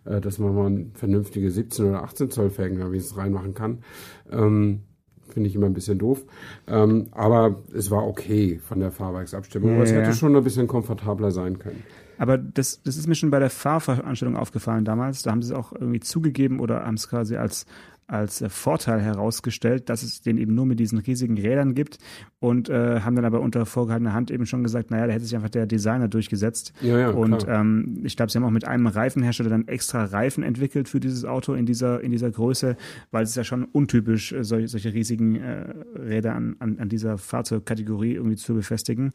[0.04, 3.84] äh, dass man mal vernünftige 17 oder 18 Zoll Felgen da wenigstens reinmachen kann,
[4.32, 4.80] ähm,
[5.28, 6.24] finde ich immer ein bisschen doof.
[6.66, 9.70] Ähm, aber es war okay von der Fahrwerksabstimmung.
[9.70, 11.82] Ja, aber es hätte schon ein bisschen komfortabler sein können.
[12.18, 15.22] Aber das, das ist mir schon bei der Fahrveranstaltung aufgefallen damals.
[15.22, 17.66] Da haben sie es auch irgendwie zugegeben oder haben es quasi als
[18.06, 21.98] als äh, Vorteil herausgestellt, dass es den eben nur mit diesen riesigen Rädern gibt
[22.38, 25.34] und äh, haben dann aber unter vorgehaltener Hand eben schon gesagt, naja, da hätte sich
[25.34, 26.72] einfach der Designer durchgesetzt.
[26.80, 30.44] Ja, ja, und ähm, ich glaube, sie haben auch mit einem Reifenhersteller dann extra Reifen
[30.44, 32.76] entwickelt für dieses Auto in dieser, in dieser Größe,
[33.10, 36.88] weil es ist ja schon untypisch, äh, solche, solche riesigen äh, Räder an, an, an
[36.88, 39.12] dieser Fahrzeugkategorie irgendwie zu befestigen.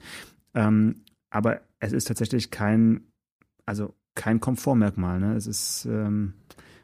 [0.53, 3.01] Ähm, aber es ist tatsächlich kein,
[3.65, 5.19] also kein Komfortmerkmal.
[5.19, 5.35] Ne?
[5.35, 6.33] Es ist ähm,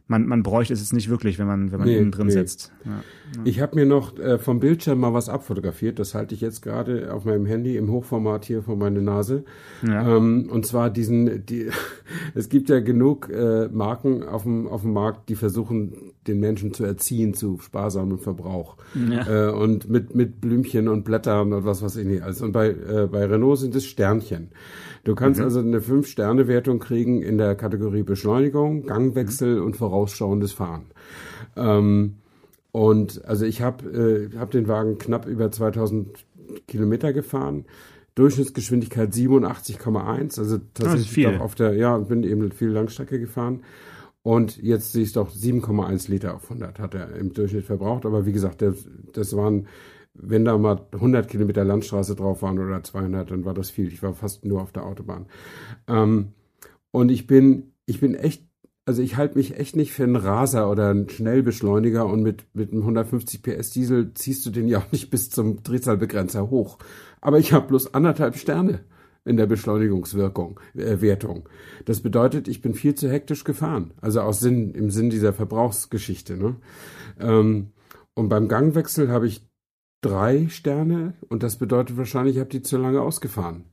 [0.08, 2.34] man, man bräuchte es jetzt nicht wirklich, wenn man, wenn man nee, innen drin nee.
[2.34, 2.72] sitzt.
[2.86, 2.98] Ja, ja.
[3.44, 6.00] Ich habe mir noch äh, vom Bildschirm mal was abfotografiert.
[6.00, 9.44] Das halte ich jetzt gerade auf meinem Handy im Hochformat hier vor meine Nase.
[9.86, 10.18] Ja.
[10.18, 11.70] Ähm, und zwar diesen, die,
[12.36, 16.74] es gibt ja genug äh, Marken auf dem, auf dem Markt, die versuchen, den Menschen
[16.74, 18.78] zu erziehen zu sparsamem Verbrauch.
[19.10, 19.50] Ja.
[19.50, 22.24] Äh, und mit, mit Blümchen und Blättern und was weiß ich nicht.
[22.24, 24.50] Also, und bei, äh, bei Renault sind es Sternchen.
[25.04, 25.46] Du kannst mhm.
[25.46, 29.66] also eine 5-Sterne-Wertung kriegen in der Kategorie Beschleunigung, Gangwechsel mhm.
[29.66, 30.86] und vorausschauendes Fahren.
[31.56, 32.16] Ähm,
[32.72, 36.26] und also ich habe äh, hab den Wagen knapp über 2000
[36.68, 37.66] Kilometer gefahren.
[38.16, 41.38] Durchschnittsgeschwindigkeit 87,1, also tatsächlich viel.
[41.38, 43.62] auf der, ja, bin eben viel Langstrecke gefahren.
[44.28, 48.06] Und jetzt sehe ich doch 7,1 Liter auf 100 hat er im Durchschnitt verbraucht.
[48.06, 49.68] Aber wie gesagt, das, das waren
[50.14, 53.88] wenn da mal 100 Kilometer Landstraße drauf waren oder 200, dann war das viel.
[53.88, 55.28] Ich war fast nur auf der Autobahn.
[55.88, 56.34] Ähm,
[56.92, 58.44] und ich bin, ich bin echt,
[58.84, 62.74] also ich halte mich echt nicht für einen Raser oder einen Schnellbeschleuniger und mit, mit
[62.74, 66.80] einem 150 PS Diesel ziehst du den ja auch nicht bis zum Drehzahlbegrenzer hoch.
[67.22, 68.82] Aber ich habe bloß anderthalb Sterne
[69.28, 71.48] in der Beschleunigungswirkung, äh, Wertung.
[71.86, 73.92] Das bedeutet, ich bin viel zu hektisch gefahren.
[74.02, 76.38] Also aus Sinn, im Sinn dieser Verbrauchsgeschichte.
[76.38, 76.56] Ne?
[77.20, 77.68] Ähm,
[78.14, 79.46] und beim Gangwechsel habe ich
[80.02, 83.66] drei Sterne und das bedeutet wahrscheinlich, ich habe die zu lange ausgefahren.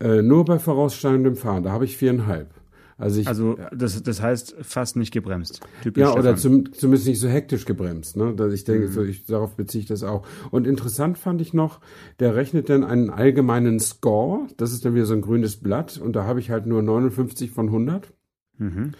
[0.00, 2.52] Äh, nur bei voraussteigendem Fahren, da habe ich viereinhalb.
[2.98, 5.60] Also, ich, also das, das heißt fast nicht gebremst.
[5.82, 8.16] Typisch ja, oder zum, zumindest nicht so hektisch gebremst.
[8.16, 8.34] Ne?
[8.54, 8.92] Ich denke, mhm.
[8.92, 10.26] so, ich, darauf beziehe ich das auch.
[10.50, 11.80] Und interessant fand ich noch,
[12.20, 14.46] der rechnet dann einen allgemeinen Score.
[14.56, 17.50] Das ist dann wieder so ein grünes Blatt und da habe ich halt nur 59
[17.50, 18.14] von 100.
[18.58, 18.92] Mhm.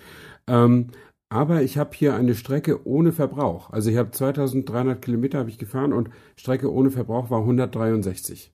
[0.47, 0.89] Ähm,
[1.29, 3.71] aber ich habe hier eine Strecke ohne Verbrauch.
[3.71, 8.53] Also ich habe 2300 Kilometer habe ich gefahren und Strecke ohne Verbrauch war 163.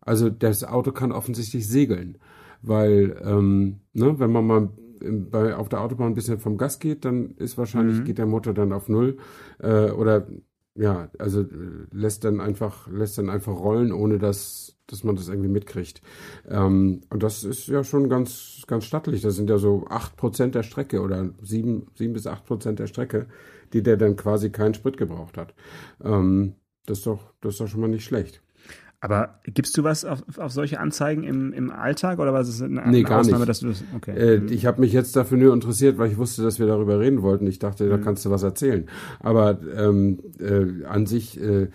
[0.00, 2.18] Also das Auto kann offensichtlich segeln,
[2.60, 4.68] weil ähm, ne, wenn man mal
[5.30, 8.04] bei, auf der Autobahn ein bisschen vom Gas geht, dann ist wahrscheinlich mhm.
[8.04, 9.18] geht der Motor dann auf null
[9.58, 10.26] äh, oder
[10.74, 11.46] ja, also äh,
[11.92, 16.02] lässt dann einfach lässt dann einfach rollen, ohne dass dass man das irgendwie mitkriegt.
[16.48, 19.22] Ähm, und das ist ja schon ganz, ganz stattlich.
[19.22, 22.86] Das sind ja so acht Prozent der Strecke oder sieben, sieben bis acht Prozent der
[22.86, 23.26] Strecke,
[23.72, 25.54] die der dann quasi keinen Sprit gebraucht hat.
[26.04, 28.41] Ähm, das ist doch, das ist doch schon mal nicht schlecht.
[29.02, 32.88] Aber gibst du was auf, auf solche Anzeigen im, im Alltag oder was ist eine,
[32.88, 33.48] nee, gar Ausnahme, nicht.
[33.48, 34.12] dass du das, okay.
[34.12, 37.20] Äh, ich habe mich jetzt dafür nur interessiert, weil ich wusste, dass wir darüber reden
[37.20, 37.48] wollten.
[37.48, 38.02] Ich dachte, da mhm.
[38.02, 38.86] kannst du was erzählen.
[39.18, 41.70] Aber ähm, äh, an sich, äh,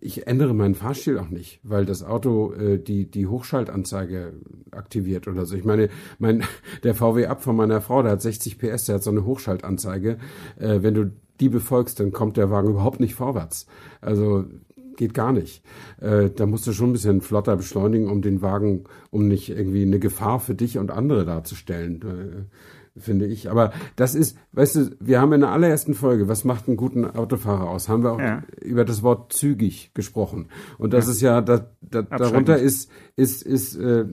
[0.00, 4.32] ich ändere meinen Fahrstil auch nicht, weil das Auto äh, die die Hochschaltanzeige
[4.70, 5.54] aktiviert oder so.
[5.56, 6.42] Ich meine, mein
[6.84, 10.16] der VW ab von meiner Frau, der hat 60 PS, der hat so eine Hochschaltanzeige.
[10.58, 13.66] Äh, wenn du die befolgst, dann kommt der Wagen überhaupt nicht vorwärts.
[14.00, 14.46] Also
[14.96, 15.62] geht gar nicht.
[16.00, 19.82] Äh, da musst du schon ein bisschen flotter beschleunigen, um den Wagen, um nicht irgendwie
[19.82, 23.50] eine Gefahr für dich und andere darzustellen, äh, finde ich.
[23.50, 27.04] Aber das ist, weißt du, wir haben in der allerersten Folge, was macht einen guten
[27.04, 28.42] Autofahrer aus, haben wir auch ja.
[28.60, 30.48] über das Wort zügig gesprochen.
[30.78, 31.12] Und das ja.
[31.12, 34.04] ist ja, da, da, darunter ist, ist, ist, äh,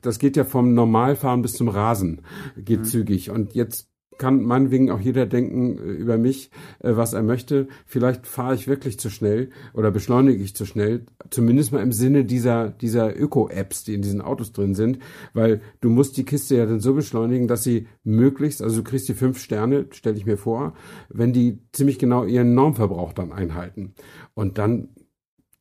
[0.00, 2.22] das geht ja vom Normalfahren bis zum Rasen,
[2.56, 2.84] geht mhm.
[2.84, 3.30] zügig.
[3.30, 3.87] Und jetzt
[4.18, 6.50] kann meinetwegen auch jeder denken äh, über mich,
[6.80, 7.68] äh, was er möchte.
[7.86, 11.06] Vielleicht fahre ich wirklich zu schnell oder beschleunige ich zu schnell.
[11.30, 14.98] Zumindest mal im Sinne dieser, dieser Öko-Apps, die in diesen Autos drin sind.
[15.32, 19.08] Weil du musst die Kiste ja dann so beschleunigen, dass sie möglichst, also du kriegst
[19.08, 20.74] die fünf Sterne, stelle ich mir vor,
[21.08, 23.94] wenn die ziemlich genau ihren Normverbrauch dann einhalten.
[24.34, 24.90] Und dann,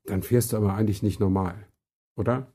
[0.05, 1.67] dann fährst du aber eigentlich nicht normal.
[2.15, 2.53] Oder?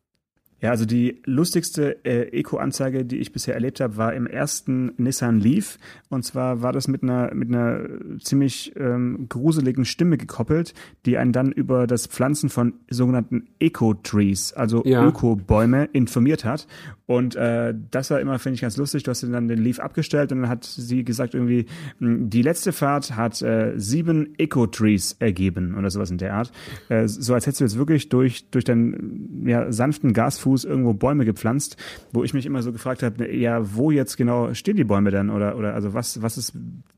[0.62, 5.40] Ja, also die lustigste äh, Eco-Anzeige, die ich bisher erlebt habe, war im ersten Nissan
[5.40, 5.76] Leaf.
[6.08, 7.80] Und zwar war das mit einer mit einer
[8.20, 10.72] ziemlich ähm, gruseligen Stimme gekoppelt,
[11.04, 15.04] die einen dann über das Pflanzen von sogenannten Eco-Trees, also ja.
[15.04, 16.68] Öko-Bäume, informiert hat.
[17.06, 19.02] Und äh, das war immer, finde ich, ganz lustig.
[19.02, 21.66] Du hast dann den Leaf abgestellt und dann hat sie gesagt irgendwie,
[21.98, 26.52] hm, die letzte Fahrt hat äh, sieben Eco-Trees ergeben oder sowas in der Art.
[26.88, 30.92] Äh, so als hättest du jetzt wirklich durch durch deinen ja, sanften Gasfuß Fuß irgendwo
[30.92, 31.76] Bäume gepflanzt,
[32.12, 35.30] wo ich mich immer so gefragt habe, ja, wo jetzt genau stehen die Bäume denn?
[35.30, 36.52] Oder, oder also was, was ist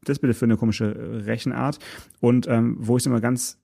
[0.04, 1.78] das bitte für eine komische Rechenart?
[2.20, 3.58] Und ähm, wo ich es immer ganz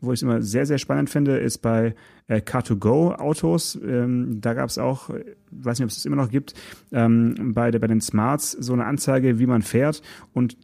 [0.00, 1.94] wo ich es immer sehr, sehr spannend finde, ist bei
[2.28, 3.78] äh, Car2Go-Autos.
[3.82, 6.54] Ähm, da gab es auch, äh, weiß nicht, ob es das immer noch gibt,
[6.92, 10.02] ähm, bei, bei den Smarts so eine Anzeige, wie man fährt.
[10.32, 10.56] Und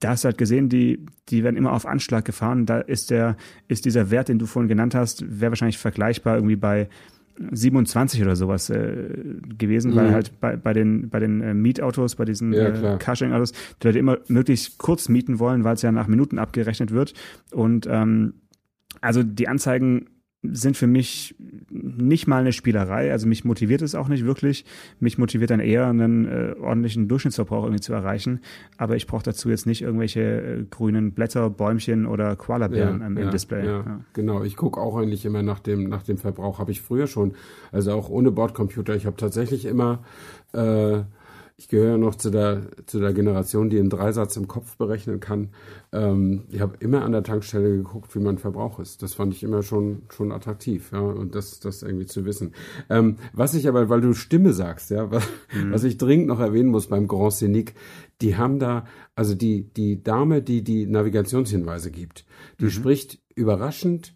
[0.00, 2.66] da hast du halt gesehen, die, die werden immer auf Anschlag gefahren.
[2.66, 3.36] Da ist der,
[3.68, 6.88] ist dieser Wert, den du vorhin genannt hast, wäre wahrscheinlich vergleichbar irgendwie bei
[7.36, 9.08] 27 oder sowas äh,
[9.58, 9.96] gewesen, mhm.
[9.96, 13.86] weil halt bei, bei den, bei den äh, Mietautos, bei diesen ja, äh, Carsharing-Autos, die
[13.86, 17.14] Leute immer möglichst kurz mieten wollen, weil es ja nach Minuten abgerechnet wird.
[17.52, 18.34] Und ähm,
[19.00, 20.06] also die Anzeigen
[20.52, 21.34] sind für mich
[21.70, 23.10] nicht mal eine Spielerei.
[23.10, 24.64] Also mich motiviert es auch nicht wirklich.
[25.00, 28.40] Mich motiviert dann eher, einen äh, ordentlichen Durchschnittsverbrauch irgendwie zu erreichen.
[28.76, 33.16] Aber ich brauche dazu jetzt nicht irgendwelche äh, grünen Blätter, Bäumchen oder Koalabären ja, im,
[33.16, 33.64] im ja, Display.
[33.64, 34.00] Ja, ja.
[34.12, 36.58] Genau, ich gucke auch eigentlich immer nach dem, nach dem Verbrauch.
[36.58, 37.32] Habe ich früher schon.
[37.72, 38.94] Also auch ohne Bordcomputer.
[38.94, 40.04] Ich habe tatsächlich immer
[40.52, 41.02] äh,
[41.56, 45.50] ich gehöre noch zu der, zu der Generation, die einen Dreisatz im Kopf berechnen kann.
[45.92, 49.04] Ähm, ich habe immer an der Tankstelle geguckt, wie mein Verbrauch ist.
[49.04, 52.54] Das fand ich immer schon, schon attraktiv, ja, und das, das irgendwie zu wissen.
[52.90, 55.70] Ähm, was ich aber, weil du Stimme sagst, ja, was, mhm.
[55.72, 57.74] was ich dringend noch erwähnen muss beim Grand Scenic,
[58.20, 62.24] die haben da, also die, die Dame, die die Navigationshinweise gibt,
[62.58, 62.70] die mhm.
[62.70, 64.14] spricht überraschend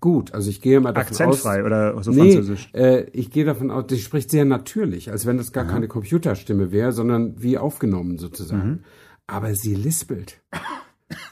[0.00, 0.34] gut.
[0.34, 2.70] Also ich gehe mal davon Akzentfrei aus, oder so nee, französisch?
[2.74, 5.72] Äh, ich gehe davon aus, die spricht sehr natürlich, als wenn das gar Aha.
[5.72, 8.68] keine Computerstimme wäre, sondern wie aufgenommen sozusagen.
[8.68, 8.78] Mhm.
[9.26, 10.40] Aber sie lispelt.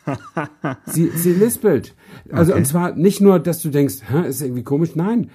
[0.87, 1.95] sie, sie lispelt.
[2.31, 2.61] Also okay.
[2.61, 5.31] und zwar nicht nur, dass du denkst, Hä, ist irgendwie komisch, nein.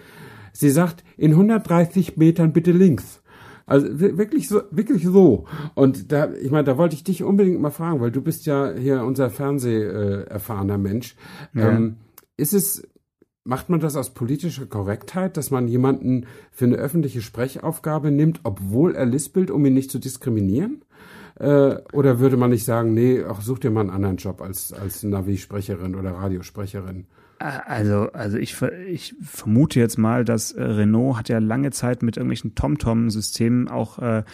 [0.53, 3.21] Sie sagt, in 130 Metern bitte links.
[3.65, 5.45] Also wirklich so, wirklich so.
[5.75, 8.73] Und da, ich meine, da wollte ich dich unbedingt mal fragen, weil du bist ja
[8.73, 11.15] hier unser Fernseh äh, erfahrener Mensch.
[11.53, 11.69] Ja.
[11.69, 11.97] Ähm,
[12.35, 12.87] ist es
[13.49, 18.93] Macht man das aus politischer Korrektheit, dass man jemanden für eine öffentliche Sprechaufgabe nimmt, obwohl
[18.93, 20.83] er lispelt, um ihn nicht zu diskriminieren?
[21.39, 24.71] Äh, oder würde man nicht sagen, nee, ach, such dir mal einen anderen Job als,
[24.71, 27.07] als Navi-Sprecherin oder Radiosprecherin?
[27.39, 32.17] Also, also ich, ich vermute jetzt mal, dass äh, Renault hat ja lange Zeit mit
[32.17, 34.25] irgendwelchen TomTom-Systemen auch äh,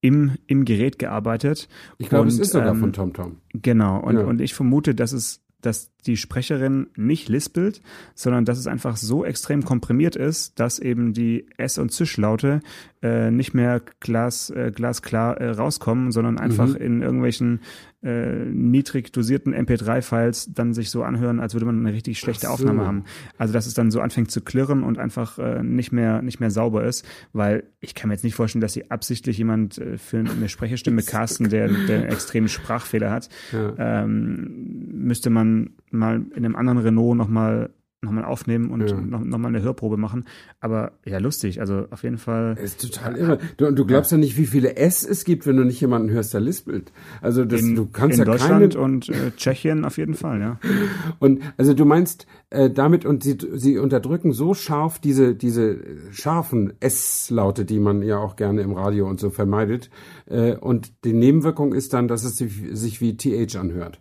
[0.00, 1.68] im, im Gerät gearbeitet.
[1.98, 3.36] Ich glaube, es ist sogar ähm, von TomTom.
[3.52, 4.00] Genau.
[4.00, 4.24] Und, ja.
[4.24, 7.80] und ich vermute, dass es dass die Sprecherin nicht lispelt,
[8.14, 12.60] sondern dass es einfach so extrem komprimiert ist, dass eben die S- und Zischlaute
[13.02, 16.76] äh, nicht mehr glas, äh, glasklar äh, rauskommen, sondern einfach mhm.
[16.76, 17.60] in irgendwelchen
[18.04, 22.52] äh, niedrig dosierten MP3-Files dann sich so anhören, als würde man eine richtig schlechte so.
[22.52, 23.04] Aufnahme haben.
[23.38, 26.50] Also dass es dann so anfängt zu klirren und einfach äh, nicht mehr nicht mehr
[26.50, 30.18] sauber ist, weil ich kann mir jetzt nicht vorstellen, dass sie absichtlich jemand äh, für
[30.18, 33.28] eine Sprecherstimme casten, der, der einen extremen Sprachfehler hat.
[33.52, 34.02] Ja.
[34.02, 37.70] Ähm, müsste man mal in einem anderen Renault nochmal
[38.04, 39.00] nochmal aufnehmen und ja.
[39.00, 40.24] noch, nochmal eine Hörprobe machen.
[40.60, 41.60] Aber ja, lustig.
[41.60, 42.54] Also auf jeden Fall.
[42.54, 43.38] Das ist total irre.
[43.56, 44.18] Du, du glaubst ja.
[44.18, 46.92] ja nicht, wie viele S es gibt, wenn du nicht jemanden hörst, der lispelt.
[47.20, 48.84] Also das, in, du kannst in ja Deutschland keine...
[48.84, 50.60] und äh, Tschechien auf jeden Fall, ja.
[51.18, 55.78] Und also du meinst äh, damit und sie, sie unterdrücken so scharf diese diese
[56.10, 59.90] scharfen S-Laute, die man ja auch gerne im Radio und so vermeidet.
[60.26, 64.00] Äh, und die Nebenwirkung ist dann, dass es sich, sich wie TH anhört.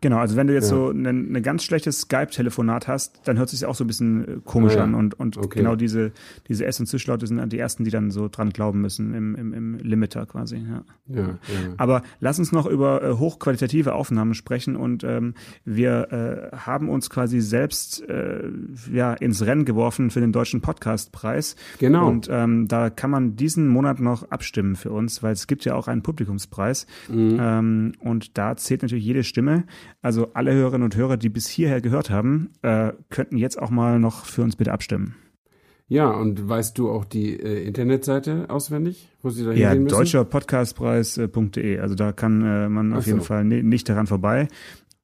[0.00, 0.76] Genau, also wenn du jetzt ja.
[0.76, 4.28] so ein, ein ganz schlechtes Skype-Telefonat hast, dann hört es sich auch so ein bisschen
[4.28, 5.58] äh, komisch ja, an und, und okay.
[5.60, 6.12] genau diese,
[6.48, 9.52] diese S- und Zischlaute sind die ersten, die dann so dran glauben müssen im, im,
[9.52, 10.56] im Limiter quasi.
[10.56, 10.84] Ja.
[11.08, 11.38] Ja,
[11.76, 15.34] Aber lass uns noch über äh, hochqualitative Aufnahmen sprechen und ähm,
[15.64, 18.42] wir äh, haben uns quasi selbst äh,
[18.92, 21.54] ja, ins Rennen geworfen für den Deutschen Podcastpreis.
[21.78, 22.08] Genau.
[22.08, 25.74] Und ähm, da kann man diesen Monat noch abstimmen für uns, weil es gibt ja
[25.76, 27.38] auch einen Publikumspreis mhm.
[27.40, 29.64] ähm, und da zählt natürlich jede Stimme.
[30.02, 33.98] Also alle Hörerinnen und Hörer, die bis hierher gehört haben, äh, könnten jetzt auch mal
[33.98, 35.16] noch für uns bitte abstimmen.
[35.88, 41.78] Ja, und weißt du auch die äh, Internetseite auswendig, wo sie da Ja, deutscherpodcastpreis.de.
[41.78, 43.26] Also da kann äh, man Ach auf jeden so.
[43.26, 44.48] Fall nicht daran vorbei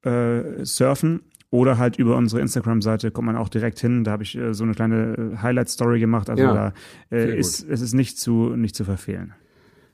[0.03, 1.21] äh, surfen.
[1.51, 4.05] Oder halt über unsere Instagram-Seite kommt man auch direkt hin.
[4.05, 6.31] Da habe ich äh, so eine kleine äh, Highlight-Story gemacht.
[6.31, 6.73] Also ja, da
[7.15, 9.35] äh, ist es ist nicht zu nicht zu verfehlen.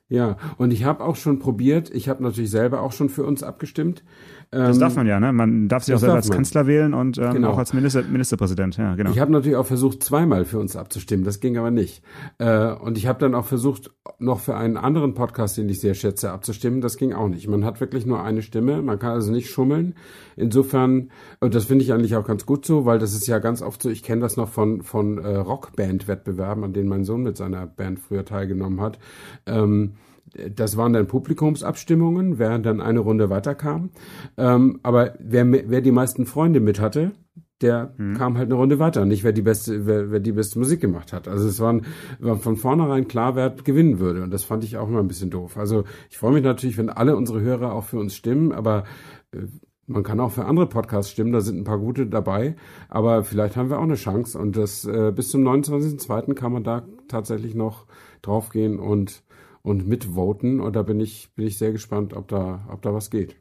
[0.09, 3.43] Ja, und ich habe auch schon probiert, ich habe natürlich selber auch schon für uns
[3.43, 4.03] abgestimmt.
[4.51, 5.33] Das ähm, darf man ja, ne?
[5.33, 7.51] Man darf sich auch selber als Kanzler wählen und ähm, genau.
[7.51, 9.11] auch als Minister, Ministerpräsident, ja, genau.
[9.11, 12.03] Ich habe natürlich auch versucht, zweimal für uns abzustimmen, das ging aber nicht.
[12.39, 15.93] Äh, und ich habe dann auch versucht, noch für einen anderen Podcast, den ich sehr
[15.93, 17.47] schätze, abzustimmen, das ging auch nicht.
[17.47, 19.95] Man hat wirklich nur eine Stimme, man kann also nicht schummeln.
[20.35, 23.61] Insofern, und das finde ich eigentlich auch ganz gut so, weil das ist ja ganz
[23.61, 27.37] oft so, ich kenne das noch von, von äh, Rockband-Wettbewerben, an denen mein Sohn mit
[27.37, 28.99] seiner Band früher teilgenommen hat.
[29.45, 29.95] Ähm,
[30.55, 33.91] das waren dann Publikumsabstimmungen, wer dann eine Runde weiterkam.
[34.37, 37.13] Ähm, aber wer, wer die meisten Freunde mit hatte,
[37.61, 38.15] der hm.
[38.15, 41.13] kam halt eine Runde weiter, nicht wer die beste, wer, wer die beste Musik gemacht
[41.13, 41.27] hat.
[41.27, 41.87] Also es waren,
[42.21, 44.23] war von vornherein klar, wer gewinnen würde.
[44.23, 45.57] Und das fand ich auch immer ein bisschen doof.
[45.57, 48.85] Also ich freue mich natürlich, wenn alle unsere Hörer auch für uns stimmen, aber
[49.33, 49.47] äh,
[49.89, 52.57] man kann auch für andere Podcasts stimmen, da sind ein paar gute dabei,
[52.91, 56.35] aber vielleicht haben wir auch eine Chance und das äh, bis zum 29.02.
[56.35, 57.87] kann man da tatsächlich noch
[58.21, 59.23] draufgehen und
[59.69, 60.61] und mitvoten.
[60.61, 63.37] Und da bin ich, bin ich sehr gespannt, ob da, ob da was geht.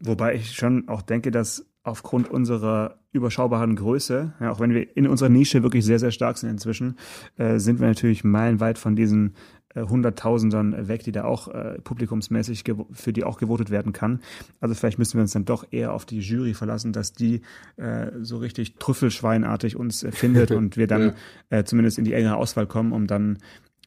[0.00, 5.06] Wobei ich schon auch denke, dass aufgrund unserer überschaubaren Größe, ja, auch wenn wir in
[5.06, 6.96] unserer Nische wirklich sehr, sehr stark sind inzwischen,
[7.36, 9.34] äh, sind wir natürlich meilenweit von diesen
[9.74, 14.20] äh, Hunderttausendern weg, die da auch äh, publikumsmäßig für die auch gewotet werden kann.
[14.60, 17.42] Also vielleicht müssen wir uns dann doch eher auf die Jury verlassen, dass die
[17.76, 21.14] äh, so richtig trüffelschweinartig uns äh, findet und wir dann
[21.50, 21.58] ja.
[21.58, 23.38] äh, zumindest in die engere Auswahl kommen, um dann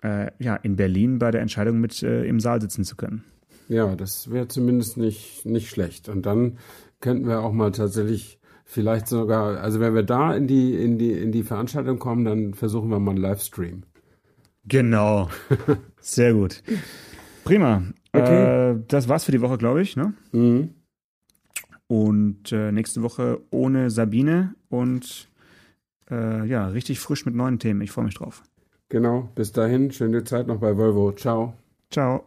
[0.04, 3.24] äh, ja, in Berlin bei der Entscheidung mit äh, im Saal sitzen zu können.
[3.70, 6.10] Ja, das wäre zumindest nicht, nicht schlecht.
[6.10, 6.58] Und dann
[6.99, 11.12] könnten wir auch mal tatsächlich vielleicht sogar, also wenn wir da in die, in die,
[11.12, 13.84] in die Veranstaltung kommen, dann versuchen wir mal einen Livestream.
[14.66, 15.30] Genau.
[16.01, 16.62] Sehr gut.
[17.43, 17.84] Prima.
[18.12, 18.72] Okay.
[18.72, 19.95] Äh, das war's für die Woche, glaube ich.
[19.95, 20.14] Ne?
[20.32, 20.76] Mhm.
[21.88, 25.30] Und äh, nächste Woche ohne Sabine und
[26.10, 27.82] äh, ja, richtig frisch mit neuen Themen.
[27.82, 28.43] Ich freue mich drauf.
[28.93, 31.11] Genau, bis dahin, schöne Zeit noch bei Volvo.
[31.13, 31.55] Ciao.
[31.89, 32.23] Ciao.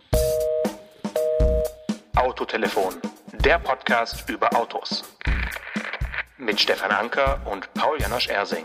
[2.17, 2.95] Autotelefon,
[3.45, 5.05] der Podcast über Autos.
[6.39, 8.65] Mit Stefan Anker und Paul Janosch Ersing.